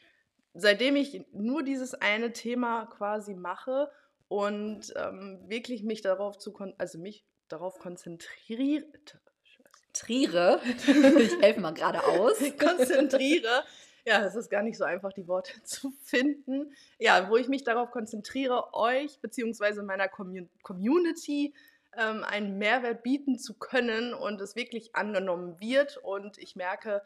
seitdem 0.53 0.97
ich 0.97 1.25
nur 1.31 1.63
dieses 1.63 1.93
eine 1.93 2.33
Thema 2.33 2.87
quasi 2.87 3.35
mache 3.35 3.89
und 4.27 4.93
ähm, 4.95 5.39
wirklich 5.47 5.83
mich 5.83 6.01
darauf 6.01 6.37
zu, 6.37 6.53
also 6.77 6.97
mich 6.99 7.25
darauf 7.47 7.79
konzentriert, 7.79 9.19
Triere. 9.93 10.61
ich 11.19 11.41
helfe 11.41 11.59
mal 11.59 11.73
gerade 11.73 12.03
aus. 12.05 12.37
konzentriere. 12.59 13.63
Ja, 14.05 14.23
es 14.25 14.35
ist 14.35 14.49
gar 14.49 14.61
nicht 14.61 14.77
so 14.77 14.85
einfach, 14.85 15.11
die 15.11 15.27
Worte 15.27 15.51
zu 15.63 15.91
finden. 16.03 16.73
Ja, 16.99 17.29
wo 17.29 17.37
ich 17.37 17.47
mich 17.47 17.63
darauf 17.63 17.91
konzentriere, 17.91 18.73
euch 18.73 19.19
bzw. 19.21 19.81
meiner 19.81 20.07
Community 20.07 21.53
ähm, 21.97 22.23
einen 22.23 22.57
Mehrwert 22.57 23.03
bieten 23.03 23.37
zu 23.37 23.55
können 23.55 24.13
und 24.13 24.39
es 24.39 24.55
wirklich 24.55 24.95
angenommen 24.95 25.59
wird. 25.59 25.97
Und 25.97 26.37
ich 26.37 26.55
merke, 26.55 27.01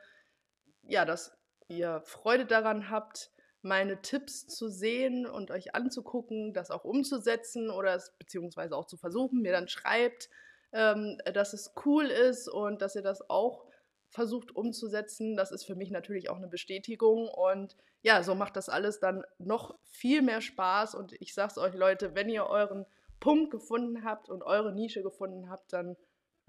ja, 0.84 1.06
dass 1.06 1.36
ihr 1.70 2.02
Freude 2.06 2.46
daran 2.46 2.90
habt, 2.90 3.31
meine 3.62 4.02
Tipps 4.02 4.48
zu 4.48 4.70
sehen 4.70 5.26
und 5.26 5.52
euch 5.52 5.76
anzugucken, 5.76 6.54
das 6.54 6.72
auch 6.72 6.84
umzusetzen 6.84 7.70
oder 7.70 7.96
es 7.96 8.12
beziehungsweise 8.18 8.76
auch 8.76 8.86
zu 8.86 8.98
versuchen, 8.98 9.42
mir 9.42 9.52
dann 9.52 9.68
schreibt, 9.68 10.30
ähm, 10.72 11.18
dass 11.34 11.54
es 11.54 11.74
cool 11.86 12.06
ist 12.06 12.48
und 12.48 12.82
dass 12.82 12.96
ihr 12.96 13.02
das 13.02 13.30
auch 13.30 13.66
versucht 14.10 14.56
umzusetzen. 14.56 15.36
Das 15.36 15.52
ist 15.52 15.64
für 15.64 15.76
mich 15.76 15.92
natürlich 15.92 16.30
auch 16.30 16.38
eine 16.38 16.48
Bestätigung 16.48 17.30
und 17.30 17.76
ja, 18.02 18.24
so 18.24 18.36
macht 18.36 18.56
das 18.56 18.68
alles 18.68 19.00
dann 19.00 19.24
noch 19.38 19.78
viel 19.84 20.22
mehr 20.22 20.42
Spaß 20.42 20.96
und 20.96 21.14
ich 21.22 21.34
sag's 21.34 21.58
euch 21.58 21.76
Leute, 21.76 22.16
wenn 22.16 22.30
ihr 22.30 22.48
euren 22.48 22.86
Punkt 23.20 23.52
gefunden 23.52 24.04
habt 24.04 24.30
und 24.30 24.44
eure 24.44 24.74
Nische 24.74 25.04
gefunden 25.04 25.50
habt, 25.50 25.72
dann 25.72 25.96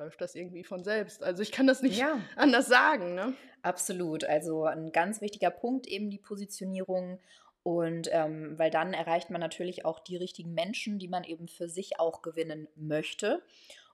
läuft 0.02 0.20
das 0.20 0.34
irgendwie 0.34 0.64
von 0.64 0.82
selbst. 0.82 1.22
Also 1.22 1.42
ich 1.42 1.52
kann 1.52 1.66
das 1.66 1.82
nicht 1.82 1.98
ja. 1.98 2.20
anders 2.36 2.66
sagen. 2.66 3.14
Ne? 3.14 3.34
Absolut. 3.62 4.24
Also 4.24 4.64
ein 4.64 4.90
ganz 4.92 5.20
wichtiger 5.20 5.50
Punkt 5.50 5.86
eben 5.86 6.10
die 6.10 6.18
Positionierung. 6.18 7.20
Und 7.62 8.08
ähm, 8.10 8.58
weil 8.58 8.70
dann 8.70 8.92
erreicht 8.92 9.30
man 9.30 9.40
natürlich 9.40 9.84
auch 9.84 10.00
die 10.00 10.16
richtigen 10.16 10.52
Menschen, 10.52 10.98
die 10.98 11.06
man 11.06 11.22
eben 11.22 11.46
für 11.46 11.68
sich 11.68 12.00
auch 12.00 12.22
gewinnen 12.22 12.66
möchte. 12.74 13.42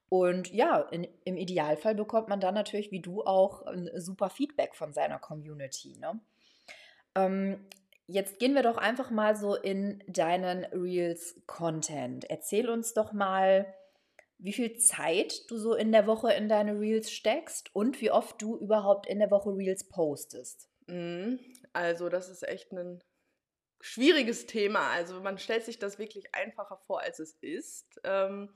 Und 0.09 0.51
ja, 0.55 0.81
in, 0.81 1.07
im 1.25 1.37
Idealfall 1.37 1.95
bekommt 1.95 2.29
man 2.29 2.41
dann 2.41 2.55
natürlich, 2.55 2.91
wie 2.91 3.01
du 3.01 3.23
auch, 3.25 3.67
ein 3.67 3.91
super 3.97 4.31
Feedback 4.31 4.75
von 4.75 4.95
seiner 4.95 5.19
Community. 5.19 5.99
Ne? 6.01 6.19
Ähm, 7.15 7.67
jetzt 8.07 8.39
gehen 8.39 8.55
wir 8.55 8.63
doch 8.63 8.79
einfach 8.79 9.11
mal 9.11 9.37
so 9.37 9.55
in 9.55 10.03
deinen 10.07 10.65
Reels-Content. 10.65 12.25
Erzähl 12.31 12.71
uns 12.71 12.95
doch 12.95 13.13
mal, 13.13 13.67
wie 14.39 14.53
viel 14.53 14.77
Zeit 14.79 15.51
du 15.51 15.59
so 15.59 15.75
in 15.75 15.93
der 15.93 16.07
Woche 16.07 16.33
in 16.33 16.49
deine 16.49 16.79
Reels 16.79 17.11
steckst 17.11 17.75
und 17.75 18.01
wie 18.01 18.11
oft 18.11 18.41
du 18.41 18.57
überhaupt 18.57 19.07
in 19.07 19.19
der 19.19 19.31
Woche 19.31 19.51
Reels 19.51 19.89
postest. 19.89 20.69
Mhm. 20.87 21.41
Also, 21.73 22.09
das 22.09 22.29
ist 22.29 22.47
echt 22.47 22.73
ein 22.73 23.03
schwieriges 23.81 24.47
Thema. 24.47 24.91
Also, 24.91 25.21
man 25.21 25.39
stellt 25.39 25.65
sich 25.65 25.79
das 25.79 25.99
wirklich 25.99 26.35
einfacher 26.35 26.79
vor, 26.79 27.01
als 27.01 27.19
es 27.19 27.37
ist. 27.41 28.01
Ähm, 28.05 28.51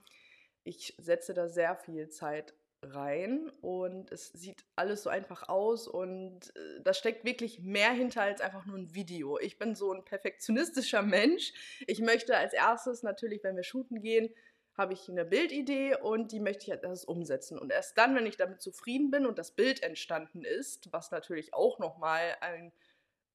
ich 0.64 0.94
setze 0.98 1.34
da 1.34 1.48
sehr 1.48 1.76
viel 1.76 2.08
Zeit 2.08 2.54
rein 2.84 3.50
und 3.60 4.10
es 4.10 4.28
sieht 4.32 4.64
alles 4.74 5.04
so 5.04 5.10
einfach 5.10 5.48
aus 5.48 5.86
und 5.86 6.54
äh, 6.56 6.80
da 6.82 6.92
steckt 6.92 7.24
wirklich 7.24 7.60
mehr 7.60 7.92
hinter 7.92 8.22
als 8.22 8.40
einfach 8.40 8.66
nur 8.66 8.76
ein 8.76 8.94
Video. 8.94 9.38
Ich 9.38 9.58
bin 9.58 9.74
so 9.74 9.92
ein 9.92 10.04
perfektionistischer 10.04 11.02
Mensch. 11.02 11.52
Ich 11.86 12.00
möchte 12.00 12.36
als 12.36 12.52
erstes 12.52 13.02
natürlich, 13.02 13.44
wenn 13.44 13.56
wir 13.56 13.62
shooten 13.62 14.00
gehen, 14.00 14.30
habe 14.76 14.94
ich 14.94 15.08
eine 15.08 15.24
Bildidee 15.24 15.96
und 15.96 16.32
die 16.32 16.40
möchte 16.40 16.66
ich 16.66 16.84
als 16.86 17.04
umsetzen. 17.04 17.58
Und 17.58 17.72
erst 17.72 17.98
dann, 17.98 18.14
wenn 18.14 18.26
ich 18.26 18.36
damit 18.36 18.62
zufrieden 18.62 19.10
bin 19.10 19.26
und 19.26 19.38
das 19.38 19.50
Bild 19.50 19.82
entstanden 19.82 20.44
ist, 20.44 20.92
was 20.92 21.10
natürlich 21.10 21.52
auch 21.52 21.78
nochmal 21.78 22.36
ein 22.40 22.72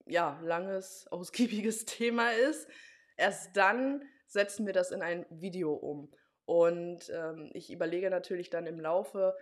ja, 0.06 0.40
langes, 0.42 1.08
ausgiebiges 1.12 1.86
Thema 1.86 2.32
ist, 2.32 2.68
erst 3.18 3.56
dann 3.56 4.04
setzen 4.26 4.66
wir 4.66 4.74
das 4.74 4.92
in 4.92 5.02
ein 5.02 5.26
Video 5.30 5.74
um. 5.74 6.12
Und 6.46 7.10
ähm, 7.14 7.52
ich 7.54 7.72
überlege 7.72 8.10
natürlich 8.10 8.50
dann 8.50 8.66
im 8.66 8.80
Laufe 8.80 9.36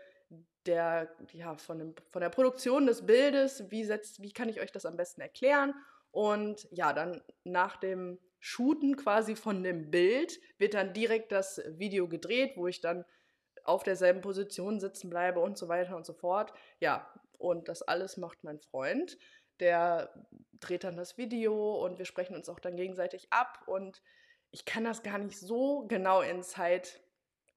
der, 0.66 1.16
ja, 1.32 1.56
von, 1.56 1.78
dem, 1.78 1.96
von 2.10 2.22
der 2.22 2.30
Produktion 2.30 2.88
des 2.88 3.06
Bildes, 3.06 3.70
wie, 3.70 3.84
setzt, 3.84 4.22
wie 4.22 4.32
kann 4.32 4.50
ich 4.50 4.60
euch 4.60 4.72
das 4.72 4.86
am 4.86 4.98
besten 4.98 5.22
erklären. 5.22 5.74
Und 6.12 6.68
ja, 6.72 6.94
dann 6.94 7.22
nach 7.44 7.78
dem 7.78 8.20
Shooten 8.48 8.96
quasi 8.96 9.36
von 9.36 9.64
dem 9.64 9.90
Bild 9.90 10.40
wird 10.60 10.76
dann 10.76 10.94
direkt 10.94 11.32
das 11.32 11.60
Video 11.66 12.08
gedreht, 12.08 12.52
wo 12.56 12.68
ich 12.68 12.80
dann 12.80 13.04
auf 13.64 13.82
derselben 13.82 14.22
Position 14.22 14.80
sitzen 14.80 15.10
bleibe 15.10 15.40
und 15.40 15.58
so 15.58 15.68
weiter 15.68 15.96
und 15.96 16.06
so 16.06 16.14
fort. 16.14 16.54
Ja, 16.80 17.12
und 17.40 17.70
das 17.70 17.82
alles 17.82 18.18
macht 18.18 18.44
mein 18.44 18.60
Freund. 18.60 19.18
Der 19.60 20.28
dreht 20.60 20.84
dann 20.84 20.96
das 20.96 21.18
Video 21.18 21.84
und 21.84 21.98
wir 21.98 22.06
sprechen 22.06 22.36
uns 22.36 22.48
auch 22.48 22.60
dann 22.60 22.76
gegenseitig 22.76 23.34
ab 23.34 23.64
und 23.66 24.04
ich 24.52 24.64
kann 24.64 24.84
das 24.84 25.02
gar 25.02 25.18
nicht 25.18 25.40
so 25.40 25.88
genau 25.88 26.22
in 26.22 26.44
Zeit 26.44 27.02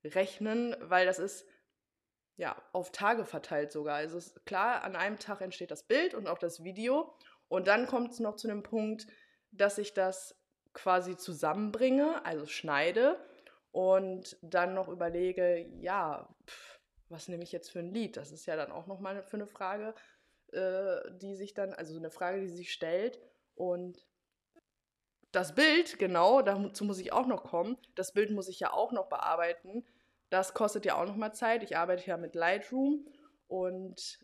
rechnen, 0.02 0.75
weil 0.80 1.04
das 1.04 1.18
ist 1.18 1.47
ja 2.37 2.57
auf 2.73 2.92
Tage 2.92 3.26
verteilt 3.26 3.73
sogar. 3.73 3.97
Also 3.97 4.18
klar, 4.47 4.85
an 4.85 4.97
einem 4.97 5.18
Tag 5.18 5.42
entsteht 5.42 5.71
das 5.71 5.83
Bild 5.83 6.14
und 6.14 6.28
auch 6.28 6.38
das 6.38 6.64
Video 6.64 7.14
und 7.49 7.68
dann 7.68 7.87
kommt 7.87 8.12
es 8.12 8.21
noch 8.21 8.37
zu 8.37 8.49
dem 8.49 8.62
Punkt, 8.62 9.07
dass 9.50 9.76
ich 9.76 9.92
das 9.92 10.38
quasi 10.78 11.16
zusammenbringe, 11.16 12.25
also 12.25 12.47
schneide 12.47 13.18
und 13.73 14.37
dann 14.42 14.75
noch 14.75 14.88
überlege, 14.88 15.66
ja, 15.80 16.28
pff, 16.47 16.80
was 17.08 17.28
nehme 17.28 17.42
ich 17.42 17.52
jetzt 17.52 17.70
für 17.70 17.80
ein 17.80 17.92
Lied? 17.92 18.16
Das 18.16 18.30
ist 18.30 18.47
ja 18.47 18.56
dann 18.56 18.70
auch 18.70 18.87
nochmal 18.87 19.23
für 19.23 19.37
eine 19.37 19.47
Frage, 19.47 19.94
äh, 20.52 20.97
die 21.20 21.35
sich 21.35 21.52
dann, 21.52 21.75
also 21.75 21.97
eine 21.97 22.11
Frage, 22.11 22.40
die 22.40 22.49
sich 22.49 22.73
stellt 22.73 23.18
und 23.54 24.06
das 25.32 25.54
Bild, 25.54 25.99
genau, 25.99 26.40
dazu 26.42 26.85
muss 26.85 26.99
ich 26.99 27.12
auch 27.12 27.26
noch 27.26 27.44
kommen. 27.44 27.76
Das 27.97 28.12
Bild 28.12 28.30
muss 28.30 28.49
ich 28.49 28.61
ja 28.61 28.73
auch 28.73 28.92
noch 28.92 29.08
bearbeiten. 29.08 29.85
Das 30.30 30.54
kostet 30.54 30.87
ja 30.87 30.94
auch 30.97 31.06
noch 31.06 31.16
mal 31.16 31.35
Zeit. 31.35 31.62
Ich 31.62 31.76
arbeite 31.76 32.06
ja 32.06 32.16
mit 32.16 32.35
Lightroom 32.35 33.06
und 33.47 34.20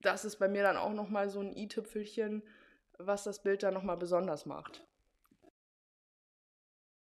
das 0.00 0.24
ist 0.24 0.38
bei 0.38 0.48
mir 0.48 0.62
dann 0.62 0.76
auch 0.76 0.92
noch 0.92 1.08
mal 1.08 1.28
so 1.28 1.40
ein 1.40 1.56
i-Tüpfelchen, 1.56 2.42
was 2.98 3.24
das 3.24 3.42
Bild 3.42 3.62
dann 3.62 3.74
noch 3.74 3.84
mal 3.84 3.96
besonders 3.96 4.44
macht. 4.44 4.84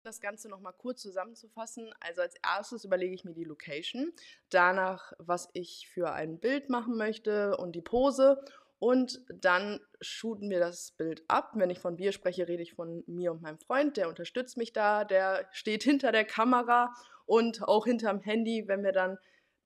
Das 0.06 0.20
Ganze 0.20 0.48
noch 0.48 0.60
mal 0.60 0.70
kurz 0.70 1.02
zusammenzufassen. 1.02 1.92
Also 1.98 2.20
als 2.20 2.36
erstes 2.36 2.84
überlege 2.84 3.12
ich 3.12 3.24
mir 3.24 3.34
die 3.34 3.42
Location, 3.42 4.12
danach, 4.50 5.12
was 5.18 5.48
ich 5.52 5.88
für 5.92 6.12
ein 6.12 6.38
Bild 6.38 6.70
machen 6.70 6.96
möchte 6.96 7.56
und 7.56 7.74
die 7.74 7.82
Pose 7.82 8.40
und 8.78 9.20
dann 9.28 9.80
shooten 10.00 10.48
wir 10.48 10.60
das 10.60 10.92
Bild 10.92 11.24
ab. 11.26 11.54
Wenn 11.54 11.70
ich 11.70 11.80
von 11.80 11.98
wir 11.98 12.12
spreche, 12.12 12.46
rede 12.46 12.62
ich 12.62 12.74
von 12.74 13.02
mir 13.08 13.32
und 13.32 13.42
meinem 13.42 13.58
Freund. 13.58 13.96
Der 13.96 14.08
unterstützt 14.08 14.56
mich 14.56 14.72
da, 14.72 15.04
der 15.04 15.48
steht 15.50 15.82
hinter 15.82 16.12
der 16.12 16.24
Kamera 16.24 16.94
und 17.24 17.64
auch 17.64 17.84
hinterm 17.84 18.20
Handy, 18.20 18.68
wenn 18.68 18.84
wir 18.84 18.92
dann 18.92 19.18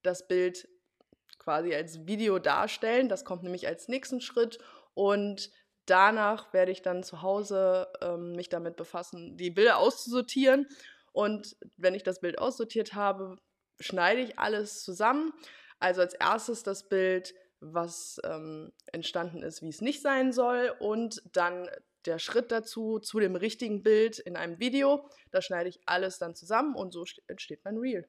das 0.02 0.26
Bild 0.26 0.66
quasi 1.38 1.74
als 1.74 2.06
Video 2.06 2.38
darstellen. 2.38 3.10
Das 3.10 3.26
kommt 3.26 3.42
nämlich 3.42 3.68
als 3.68 3.88
nächsten 3.88 4.22
Schritt. 4.22 4.58
Und 4.94 5.50
danach 5.90 6.52
werde 6.52 6.72
ich 6.72 6.82
dann 6.82 7.02
zu 7.02 7.22
Hause 7.22 7.88
ähm, 8.00 8.32
mich 8.32 8.48
damit 8.48 8.76
befassen, 8.76 9.36
die 9.36 9.50
Bilder 9.50 9.78
auszusortieren. 9.78 10.66
Und 11.12 11.56
wenn 11.76 11.94
ich 11.94 12.02
das 12.02 12.20
Bild 12.20 12.38
aussortiert 12.38 12.94
habe, 12.94 13.36
schneide 13.80 14.20
ich 14.20 14.38
alles 14.38 14.82
zusammen. 14.84 15.32
Also 15.78 16.00
als 16.02 16.14
erstes 16.14 16.62
das 16.62 16.88
Bild, 16.88 17.34
was 17.60 18.20
ähm, 18.24 18.72
entstanden 18.92 19.42
ist, 19.42 19.62
wie 19.62 19.68
es 19.68 19.80
nicht 19.80 20.02
sein 20.02 20.32
soll. 20.32 20.72
Und 20.78 21.22
dann 21.32 21.68
der 22.06 22.18
Schritt 22.18 22.52
dazu, 22.52 22.98
zu 22.98 23.18
dem 23.20 23.36
richtigen 23.36 23.82
Bild 23.82 24.18
in 24.18 24.36
einem 24.36 24.58
Video. 24.58 25.08
Da 25.30 25.42
schneide 25.42 25.68
ich 25.68 25.80
alles 25.86 26.18
dann 26.18 26.34
zusammen 26.34 26.74
und 26.74 26.92
so 26.92 27.04
entsteht 27.26 27.64
mein 27.64 27.76
Reel. 27.76 28.06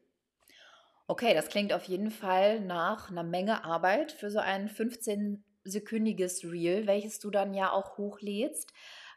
Okay, 1.08 1.34
das 1.34 1.50
klingt 1.50 1.74
auf 1.74 1.84
jeden 1.86 2.12
Fall 2.12 2.62
nach 2.62 3.10
einer 3.10 3.24
Menge 3.24 3.66
Arbeit 3.66 4.12
für 4.14 4.30
so 4.30 4.40
einen 4.40 4.70
15 4.70 5.44
sekündiges 5.64 6.44
Reel, 6.44 6.88
welches 6.88 7.20
du 7.20 7.30
dann 7.30 7.54
ja 7.54 7.72
auch 7.72 7.98
hochlädst. 7.98 8.72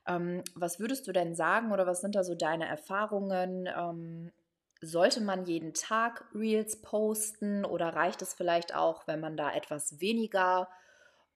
Ähm, 0.06 0.42
was 0.54 0.78
würdest 0.80 1.06
du 1.06 1.12
denn 1.12 1.34
sagen 1.34 1.72
oder 1.72 1.86
was 1.86 2.00
sind 2.00 2.14
da 2.14 2.24
so 2.24 2.34
deine 2.34 2.66
Erfahrungen? 2.66 3.66
Ähm, 3.66 4.32
sollte 4.80 5.20
man 5.22 5.46
jeden 5.46 5.72
Tag 5.74 6.26
Reels 6.34 6.82
posten 6.82 7.64
oder 7.64 7.88
reicht 7.88 8.20
es 8.22 8.34
vielleicht 8.34 8.74
auch, 8.74 9.06
wenn 9.06 9.20
man 9.20 9.36
da 9.36 9.52
etwas 9.54 10.00
weniger 10.00 10.68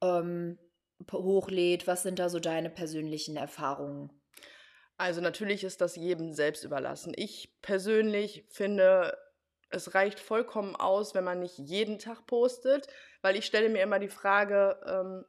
ähm, 0.02 0.58
hochlädt? 1.10 1.86
Was 1.86 2.02
sind 2.02 2.18
da 2.18 2.28
so 2.28 2.40
deine 2.40 2.70
persönlichen 2.70 3.36
Erfahrungen? 3.36 4.12
Also 4.96 5.20
natürlich 5.20 5.62
ist 5.64 5.80
das 5.80 5.96
jedem 5.96 6.32
selbst 6.32 6.64
überlassen. 6.64 7.12
Ich 7.16 7.60
persönlich 7.62 8.44
finde, 8.48 9.16
es 9.70 9.94
reicht 9.94 10.20
vollkommen 10.20 10.76
aus, 10.76 11.14
wenn 11.14 11.24
man 11.24 11.40
nicht 11.40 11.58
jeden 11.58 11.98
Tag 11.98 12.26
postet, 12.26 12.86
weil 13.22 13.36
ich 13.36 13.46
stelle 13.46 13.68
mir 13.68 13.82
immer 13.82 13.98
die 13.98 14.08
Frage, 14.08 14.80
ähm, 14.86 15.24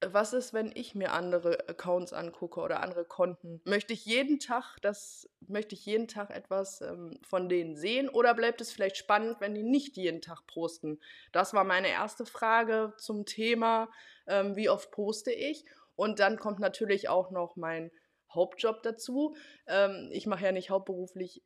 was 0.00 0.32
ist, 0.32 0.54
wenn 0.54 0.70
ich 0.74 0.94
mir 0.94 1.12
andere 1.12 1.68
Accounts 1.68 2.12
angucke 2.12 2.60
oder 2.60 2.82
andere 2.82 3.04
Konten? 3.04 3.60
Möchte 3.64 3.92
ich 3.92 4.04
jeden 4.06 4.38
Tag 4.38 4.76
das, 4.80 5.28
möchte 5.40 5.74
ich 5.74 5.84
jeden 5.86 6.06
Tag 6.06 6.30
etwas 6.30 6.80
ähm, 6.82 7.18
von 7.22 7.48
denen 7.48 7.76
sehen 7.76 8.08
oder 8.08 8.34
bleibt 8.34 8.60
es 8.60 8.70
vielleicht 8.70 8.96
spannend, 8.96 9.40
wenn 9.40 9.54
die 9.54 9.64
nicht 9.64 9.96
jeden 9.96 10.20
Tag 10.20 10.46
posten? 10.46 11.00
Das 11.32 11.52
war 11.52 11.64
meine 11.64 11.88
erste 11.88 12.26
Frage 12.26 12.92
zum 12.96 13.26
Thema, 13.26 13.90
ähm, 14.28 14.54
wie 14.54 14.68
oft 14.68 14.92
poste 14.92 15.32
ich? 15.32 15.64
Und 15.96 16.20
dann 16.20 16.38
kommt 16.38 16.60
natürlich 16.60 17.08
auch 17.08 17.32
noch 17.32 17.56
mein 17.56 17.90
Hauptjob 18.32 18.82
dazu. 18.82 19.34
Ähm, 19.66 20.10
ich 20.12 20.26
mache 20.26 20.44
ja 20.44 20.52
nicht 20.52 20.70
hauptberuflich 20.70 21.42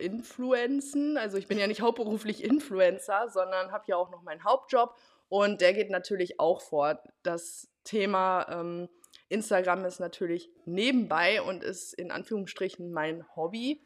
Influenzen, 0.00 1.16
also 1.16 1.36
ich 1.36 1.46
bin 1.46 1.58
ja 1.58 1.66
nicht 1.66 1.80
hauptberuflich 1.80 2.42
Influencer, 2.42 3.28
sondern 3.28 3.72
habe 3.72 3.84
ja 3.86 3.96
auch 3.96 4.10
noch 4.10 4.22
meinen 4.22 4.44
Hauptjob 4.44 4.96
und 5.28 5.60
der 5.60 5.74
geht 5.74 5.90
natürlich 5.90 6.40
auch 6.40 6.60
fort. 6.60 7.00
Das 7.22 7.68
Thema 7.84 8.46
ähm, 8.50 8.88
Instagram 9.28 9.84
ist 9.84 10.00
natürlich 10.00 10.50
nebenbei 10.66 11.40
und 11.40 11.62
ist 11.62 11.94
in 11.94 12.10
Anführungsstrichen 12.10 12.92
mein 12.92 13.24
Hobby. 13.36 13.80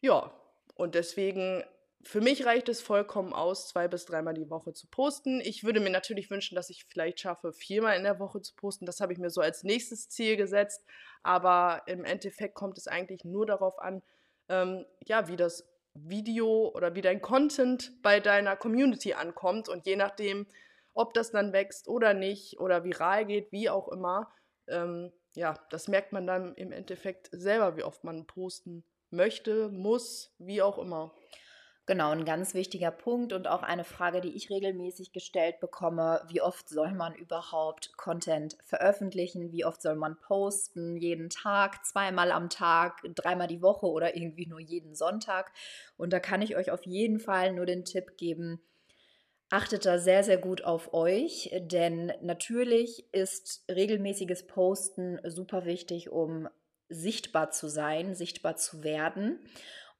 Ja, 0.00 0.32
und 0.74 0.94
deswegen, 0.94 1.62
für 2.02 2.22
mich 2.22 2.46
reicht 2.46 2.70
es 2.70 2.80
vollkommen 2.80 3.34
aus, 3.34 3.68
zwei 3.68 3.86
bis 3.86 4.06
dreimal 4.06 4.32
die 4.32 4.48
Woche 4.48 4.72
zu 4.72 4.86
posten. 4.86 5.42
Ich 5.42 5.62
würde 5.62 5.78
mir 5.78 5.90
natürlich 5.90 6.30
wünschen, 6.30 6.54
dass 6.54 6.70
ich 6.70 6.86
vielleicht 6.86 7.20
schaffe, 7.20 7.52
viermal 7.52 7.98
in 7.98 8.04
der 8.04 8.18
Woche 8.18 8.40
zu 8.40 8.54
posten. 8.56 8.86
Das 8.86 9.00
habe 9.00 9.12
ich 9.12 9.18
mir 9.18 9.28
so 9.28 9.42
als 9.42 9.62
nächstes 9.62 10.08
Ziel 10.08 10.38
gesetzt. 10.38 10.82
Aber 11.22 11.82
im 11.84 12.04
Endeffekt 12.04 12.54
kommt 12.54 12.78
es 12.78 12.88
eigentlich 12.88 13.24
nur 13.24 13.44
darauf 13.44 13.78
an, 13.78 14.02
ähm, 14.50 14.84
ja, 15.06 15.28
wie 15.28 15.36
das 15.36 15.66
Video 15.94 16.70
oder 16.74 16.94
wie 16.94 17.00
dein 17.00 17.22
Content 17.22 17.92
bei 18.02 18.20
deiner 18.20 18.56
Community 18.56 19.14
ankommt. 19.14 19.68
Und 19.68 19.86
je 19.86 19.96
nachdem, 19.96 20.46
ob 20.92 21.14
das 21.14 21.30
dann 21.30 21.52
wächst 21.52 21.88
oder 21.88 22.12
nicht 22.12 22.60
oder 22.60 22.84
viral 22.84 23.24
geht, 23.24 23.50
wie 23.52 23.70
auch 23.70 23.88
immer, 23.88 24.30
ähm, 24.68 25.12
ja, 25.34 25.54
das 25.70 25.88
merkt 25.88 26.12
man 26.12 26.26
dann 26.26 26.54
im 26.54 26.72
Endeffekt 26.72 27.28
selber, 27.32 27.76
wie 27.76 27.84
oft 27.84 28.04
man 28.04 28.26
posten 28.26 28.84
möchte, 29.10 29.68
muss, 29.68 30.34
wie 30.38 30.62
auch 30.62 30.78
immer. 30.78 31.14
Genau, 31.90 32.12
ein 32.12 32.24
ganz 32.24 32.54
wichtiger 32.54 32.92
Punkt 32.92 33.32
und 33.32 33.48
auch 33.48 33.64
eine 33.64 33.82
Frage, 33.82 34.20
die 34.20 34.36
ich 34.36 34.48
regelmäßig 34.48 35.12
gestellt 35.12 35.58
bekomme, 35.58 36.22
wie 36.28 36.40
oft 36.40 36.68
soll 36.68 36.92
man 36.92 37.16
überhaupt 37.16 37.96
Content 37.96 38.56
veröffentlichen, 38.62 39.50
wie 39.50 39.64
oft 39.64 39.82
soll 39.82 39.96
man 39.96 40.16
posten, 40.16 40.96
jeden 40.96 41.30
Tag, 41.30 41.84
zweimal 41.84 42.30
am 42.30 42.48
Tag, 42.48 43.02
dreimal 43.16 43.48
die 43.48 43.60
Woche? 43.60 43.86
Oder 43.86 44.14
irgendwie 44.14 44.46
nur 44.46 44.60
jeden 44.60 44.94
Sonntag. 44.94 45.50
Und 45.96 46.12
da 46.12 46.20
kann 46.20 46.42
ich 46.42 46.54
euch 46.54 46.70
auf 46.70 46.86
jeden 46.86 47.18
Fall 47.18 47.54
nur 47.54 47.66
den 47.66 47.84
Tipp 47.84 48.16
geben, 48.16 48.60
achtet 49.48 49.84
da 49.84 49.98
sehr, 49.98 50.22
sehr 50.22 50.38
gut 50.38 50.62
auf 50.62 50.94
euch, 50.94 51.50
denn 51.60 52.12
natürlich 52.22 53.12
ist 53.12 53.64
regelmäßiges 53.68 54.46
Posten 54.46 55.18
super 55.24 55.64
wichtig, 55.64 56.08
um 56.08 56.48
sichtbar 56.88 57.50
zu 57.50 57.68
sein, 57.68 58.14
sichtbar 58.14 58.54
zu 58.54 58.84
werden. 58.84 59.40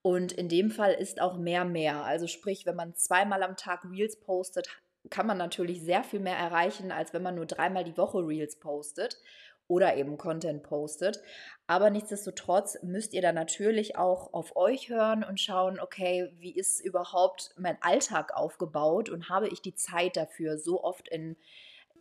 Und 0.02 0.32
in 0.32 0.48
dem 0.48 0.70
Fall 0.70 0.92
ist 0.94 1.20
auch 1.20 1.36
mehr 1.36 1.64
mehr. 1.64 2.04
Also 2.04 2.26
sprich, 2.26 2.64
wenn 2.64 2.76
man 2.76 2.94
zweimal 2.94 3.42
am 3.42 3.56
Tag 3.56 3.84
Reels 3.84 4.18
postet, 4.18 4.68
kann 5.10 5.26
man 5.26 5.38
natürlich 5.38 5.82
sehr 5.82 6.04
viel 6.04 6.20
mehr 6.20 6.36
erreichen, 6.36 6.92
als 6.92 7.12
wenn 7.12 7.22
man 7.22 7.34
nur 7.34 7.46
dreimal 7.46 7.84
die 7.84 7.96
Woche 7.96 8.18
Reels 8.18 8.58
postet 8.58 9.18
oder 9.66 9.96
eben 9.96 10.18
Content 10.18 10.62
postet. 10.62 11.22
Aber 11.66 11.90
nichtsdestotrotz 11.90 12.82
müsst 12.82 13.14
ihr 13.14 13.22
dann 13.22 13.34
natürlich 13.34 13.96
auch 13.96 14.32
auf 14.34 14.56
euch 14.56 14.88
hören 14.88 15.22
und 15.22 15.40
schauen, 15.40 15.78
okay, 15.78 16.32
wie 16.38 16.54
ist 16.54 16.80
überhaupt 16.80 17.54
mein 17.56 17.80
Alltag 17.80 18.34
aufgebaut 18.34 19.08
und 19.08 19.28
habe 19.28 19.48
ich 19.48 19.62
die 19.62 19.74
Zeit 19.74 20.16
dafür, 20.16 20.58
so 20.58 20.82
oft 20.82 21.08
in 21.08 21.36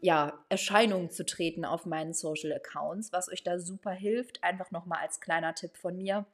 ja, 0.02 0.44
Erscheinung 0.50 1.12
zu 1.12 1.26
treten 1.26 1.66
auf 1.66 1.86
meinen 1.86 2.14
Social 2.14 2.54
Accounts, 2.54 3.12
was 3.12 3.30
euch 3.30 3.44
da 3.44 3.60
super 3.60 3.92
hilft. 3.92 4.44
Einfach 4.44 4.72
nochmal 4.72 5.00
als 5.02 5.20
kleiner 5.20 5.54
Tipp 5.54 5.78
von 5.78 5.98
mir 5.98 6.26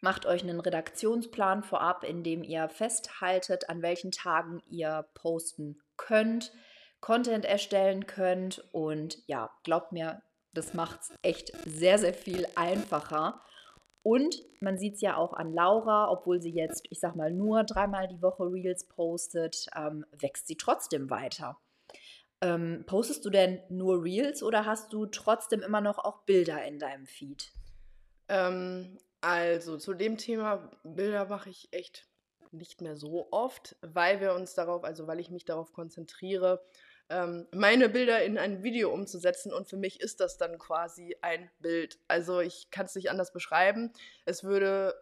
Macht 0.00 0.26
euch 0.26 0.42
einen 0.42 0.60
Redaktionsplan 0.60 1.62
vorab, 1.62 2.04
in 2.04 2.22
dem 2.22 2.42
ihr 2.42 2.68
festhaltet, 2.68 3.68
an 3.70 3.82
welchen 3.82 4.12
Tagen 4.12 4.62
ihr 4.66 5.06
posten 5.14 5.80
könnt, 5.96 6.52
Content 7.00 7.44
erstellen 7.44 8.06
könnt. 8.06 8.62
Und 8.72 9.18
ja, 9.26 9.50
glaubt 9.64 9.92
mir, 9.92 10.22
das 10.52 10.74
macht 10.74 11.00
es 11.02 11.12
echt 11.22 11.52
sehr, 11.66 11.98
sehr 11.98 12.14
viel 12.14 12.46
einfacher. 12.54 13.42
Und 14.02 14.36
man 14.60 14.78
sieht 14.78 14.94
es 14.94 15.00
ja 15.00 15.16
auch 15.16 15.32
an 15.32 15.52
Laura, 15.52 16.10
obwohl 16.10 16.40
sie 16.40 16.52
jetzt, 16.52 16.84
ich 16.90 17.00
sag 17.00 17.16
mal, 17.16 17.32
nur 17.32 17.64
dreimal 17.64 18.06
die 18.06 18.22
Woche 18.22 18.44
Reels 18.44 18.86
postet, 18.86 19.66
ähm, 19.76 20.06
wächst 20.12 20.46
sie 20.46 20.56
trotzdem 20.56 21.10
weiter. 21.10 21.58
Ähm, 22.40 22.84
postest 22.86 23.24
du 23.24 23.30
denn 23.30 23.60
nur 23.68 24.04
Reels 24.04 24.42
oder 24.42 24.64
hast 24.64 24.92
du 24.92 25.06
trotzdem 25.06 25.62
immer 25.62 25.80
noch 25.80 25.98
auch 25.98 26.22
Bilder 26.24 26.64
in 26.64 26.78
deinem 26.78 27.06
Feed? 27.06 27.50
Ähm, 28.28 28.98
also 29.20 29.76
zu 29.76 29.94
dem 29.94 30.16
Thema 30.16 30.70
Bilder 30.84 31.26
mache 31.26 31.50
ich 31.50 31.68
echt 31.72 32.08
nicht 32.52 32.80
mehr 32.80 32.96
so 32.96 33.28
oft, 33.32 33.76
weil 33.82 34.20
wir 34.20 34.34
uns 34.34 34.54
darauf, 34.54 34.84
also 34.84 35.06
weil 35.06 35.20
ich 35.20 35.30
mich 35.30 35.44
darauf 35.44 35.72
konzentriere, 35.72 36.64
ähm, 37.08 37.46
meine 37.52 37.88
Bilder 37.88 38.24
in 38.24 38.38
ein 38.38 38.62
Video 38.62 38.92
umzusetzen 38.92 39.52
und 39.52 39.68
für 39.68 39.76
mich 39.76 40.00
ist 40.00 40.20
das 40.20 40.38
dann 40.38 40.58
quasi 40.58 41.16
ein 41.22 41.50
Bild. 41.60 41.98
Also 42.08 42.40
ich 42.40 42.70
kann 42.70 42.86
es 42.86 42.94
nicht 42.94 43.10
anders 43.10 43.32
beschreiben. 43.32 43.92
Es 44.24 44.42
würde 44.42 44.94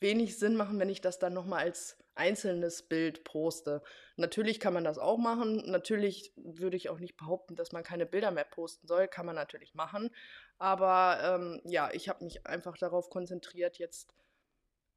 wenig 0.00 0.38
Sinn 0.38 0.54
machen, 0.54 0.78
wenn 0.78 0.90
ich 0.90 1.00
das 1.00 1.18
dann 1.18 1.34
nochmal 1.34 1.64
als 1.64 1.96
einzelnes 2.14 2.82
Bild 2.82 3.24
poste. 3.24 3.82
Natürlich 4.16 4.60
kann 4.60 4.74
man 4.74 4.84
das 4.84 4.98
auch 4.98 5.18
machen. 5.18 5.62
Natürlich 5.70 6.32
würde 6.36 6.76
ich 6.76 6.88
auch 6.88 6.98
nicht 6.98 7.16
behaupten, 7.16 7.56
dass 7.56 7.72
man 7.72 7.84
keine 7.84 8.06
Bilder 8.06 8.30
mehr 8.30 8.44
posten 8.44 8.86
soll. 8.86 9.08
Kann 9.08 9.26
man 9.26 9.36
natürlich 9.36 9.74
machen. 9.74 10.10
Aber 10.58 11.18
ähm, 11.22 11.60
ja, 11.64 11.90
ich 11.92 12.08
habe 12.08 12.24
mich 12.24 12.46
einfach 12.46 12.76
darauf 12.76 13.10
konzentriert, 13.10 13.78
jetzt 13.78 14.14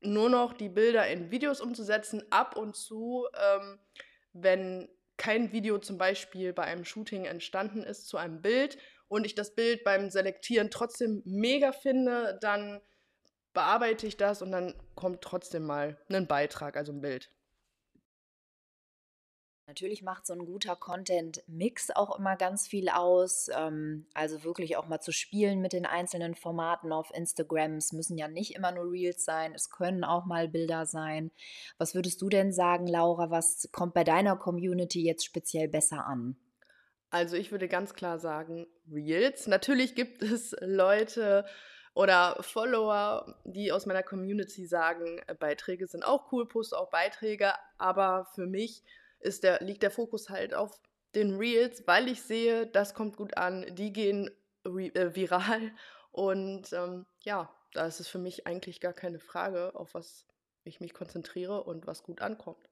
nur 0.02 0.30
noch 0.30 0.54
die 0.54 0.70
Bilder 0.70 1.08
in 1.08 1.32
Videos 1.32 1.62
umzusetzen. 1.62 2.24
Ab 2.32 2.58
und 2.58 2.76
zu, 2.76 3.28
ähm, 3.36 3.80
wenn 4.34 4.90
kein 5.18 5.52
Video 5.52 5.78
zum 5.78 6.00
Beispiel 6.00 6.52
bei 6.52 6.64
einem 6.64 6.84
Shooting 6.84 7.26
entstanden 7.26 7.84
ist 7.84 8.08
zu 8.08 8.18
einem 8.18 8.42
Bild 8.42 8.78
und 9.08 9.26
ich 9.26 9.36
das 9.36 9.54
Bild 9.54 9.84
beim 9.84 10.10
Selektieren 10.10 10.72
trotzdem 10.72 11.22
mega 11.26 11.72
finde, 11.72 12.40
dann 12.42 12.82
bearbeite 13.54 14.08
ich 14.08 14.18
das 14.18 14.42
und 14.42 14.52
dann 14.52 14.74
kommt 14.96 15.22
trotzdem 15.22 15.64
mal 15.64 15.98
ein 16.10 16.28
Beitrag, 16.28 16.76
also 16.76 16.92
ein 16.92 17.02
Bild. 17.02 17.30
Natürlich 19.72 20.04
macht 20.04 20.28
so 20.28 20.34
ein 20.34 20.46
guter 20.46 20.76
Content-Mix 20.76 21.92
auch 21.92 22.20
immer 22.20 22.36
ganz 22.36 22.68
viel 22.68 22.90
aus. 22.90 23.50
Ähm, 23.56 24.06
also 24.14 24.44
wirklich 24.44 24.76
auch 24.76 24.90
mal 24.90 25.00
zu 25.00 25.14
spielen 25.14 25.62
mit 25.62 25.72
den 25.72 25.86
einzelnen 25.86 26.36
Formaten 26.36 26.92
auf 26.92 27.10
Instagram. 27.14 27.78
Es 27.78 27.94
müssen 27.94 28.18
ja 28.18 28.28
nicht 28.28 28.54
immer 28.54 28.74
nur 28.74 28.92
Reels 28.92 29.24
sein, 29.24 29.54
es 29.56 29.70
können 29.70 30.04
auch 30.04 30.26
mal 30.26 30.50
Bilder 30.50 30.86
sein. 30.86 31.32
Was 31.78 31.96
würdest 31.96 32.22
du 32.22 32.28
denn 32.28 32.52
sagen, 32.52 32.86
Laura, 32.86 33.32
was 33.32 33.70
kommt 33.72 33.94
bei 33.94 34.04
deiner 34.04 34.36
Community 34.36 35.06
jetzt 35.06 35.24
speziell 35.24 35.70
besser 35.70 36.06
an? 36.06 36.36
Also 37.10 37.38
ich 37.38 37.54
würde 37.54 37.70
ganz 37.70 37.94
klar 37.94 38.20
sagen, 38.20 38.68
Reels. 38.92 39.48
Natürlich 39.48 39.96
gibt 39.96 40.22
es 40.22 40.54
Leute, 40.60 41.46
oder 41.94 42.38
Follower, 42.40 43.36
die 43.44 43.72
aus 43.72 43.86
meiner 43.86 44.04
Community 44.04 44.66
sagen, 44.66 45.22
äh, 45.28 45.34
Beiträge 45.34 45.88
sind 45.88 46.06
auch 46.06 46.32
cool, 46.32 46.48
poste 46.48 46.78
auch 46.78 46.90
Beiträge, 46.90 47.54
aber 47.78 48.28
für 48.34 48.48
mich 48.48 48.84
ist 49.22 49.44
der, 49.44 49.62
liegt 49.64 49.84
der 49.84 49.92
Fokus 49.92 50.30
halt 50.30 50.54
auf 50.54 50.80
den 51.16 51.38
Reels, 51.38 51.86
weil 51.88 52.08
ich 52.08 52.22
sehe, 52.22 52.68
das 52.68 52.94
kommt 52.94 53.18
gut 53.18 53.38
an, 53.38 53.66
die 53.76 53.92
gehen 53.94 54.30
äh, 54.66 55.16
viral 55.16 55.72
und 56.12 56.72
ähm, 56.74 57.06
ja, 57.24 57.54
da 57.74 57.86
ist 57.86 58.00
es 58.00 58.08
für 58.08 58.20
mich 58.20 58.48
eigentlich 58.48 58.82
gar 58.82 58.94
keine 58.94 59.20
Frage, 59.20 59.74
auf 59.76 59.94
was 59.94 60.26
ich 60.64 60.80
mich 60.82 60.94
konzentriere 60.94 61.64
und 61.64 61.88
was 61.88 62.04
gut 62.04 62.22
ankommt. 62.22 62.70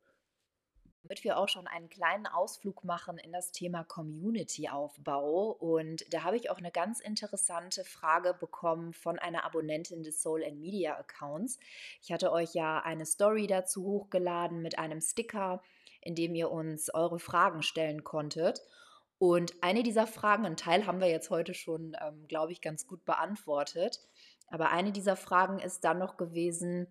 damit 1.03 1.23
wir 1.23 1.38
auch 1.38 1.47
schon 1.47 1.67
einen 1.67 1.89
kleinen 1.89 2.27
Ausflug 2.27 2.83
machen 2.83 3.17
in 3.17 3.31
das 3.31 3.51
Thema 3.51 3.83
Community-Aufbau. 3.83 5.51
Und 5.51 6.05
da 6.13 6.23
habe 6.23 6.35
ich 6.35 6.49
auch 6.49 6.57
eine 6.57 6.71
ganz 6.71 6.99
interessante 6.99 7.83
Frage 7.85 8.33
bekommen 8.33 8.93
von 8.93 9.17
einer 9.17 9.45
Abonnentin 9.45 10.03
des 10.03 10.21
Soul 10.21 10.43
and 10.43 10.59
Media 10.59 10.97
Accounts. 10.97 11.57
Ich 12.01 12.12
hatte 12.12 12.31
euch 12.31 12.53
ja 12.53 12.81
eine 12.81 13.05
Story 13.05 13.47
dazu 13.47 13.83
hochgeladen 13.85 14.62
mit 14.62 14.77
einem 14.77 15.01
Sticker, 15.01 15.63
in 16.01 16.15
dem 16.15 16.35
ihr 16.35 16.51
uns 16.51 16.93
eure 16.93 17.19
Fragen 17.19 17.62
stellen 17.62 18.03
konntet. 18.03 18.62
Und 19.17 19.53
eine 19.62 19.83
dieser 19.83 20.07
Fragen, 20.07 20.45
einen 20.45 20.57
Teil 20.57 20.85
haben 20.88 21.01
wir 21.01 21.09
jetzt 21.09 21.29
heute 21.29 21.53
schon, 21.53 21.95
ähm, 22.01 22.27
glaube 22.27 22.53
ich, 22.53 22.62
ganz 22.62 22.88
gut 22.88 23.03
beantwortet. 23.05 23.99
Aber 24.47 24.71
eine 24.71 24.91
dieser 24.91 25.15
Fragen 25.15 25.59
ist 25.59 25.81
dann 25.83 25.99
noch 25.99 26.17
gewesen, 26.17 26.88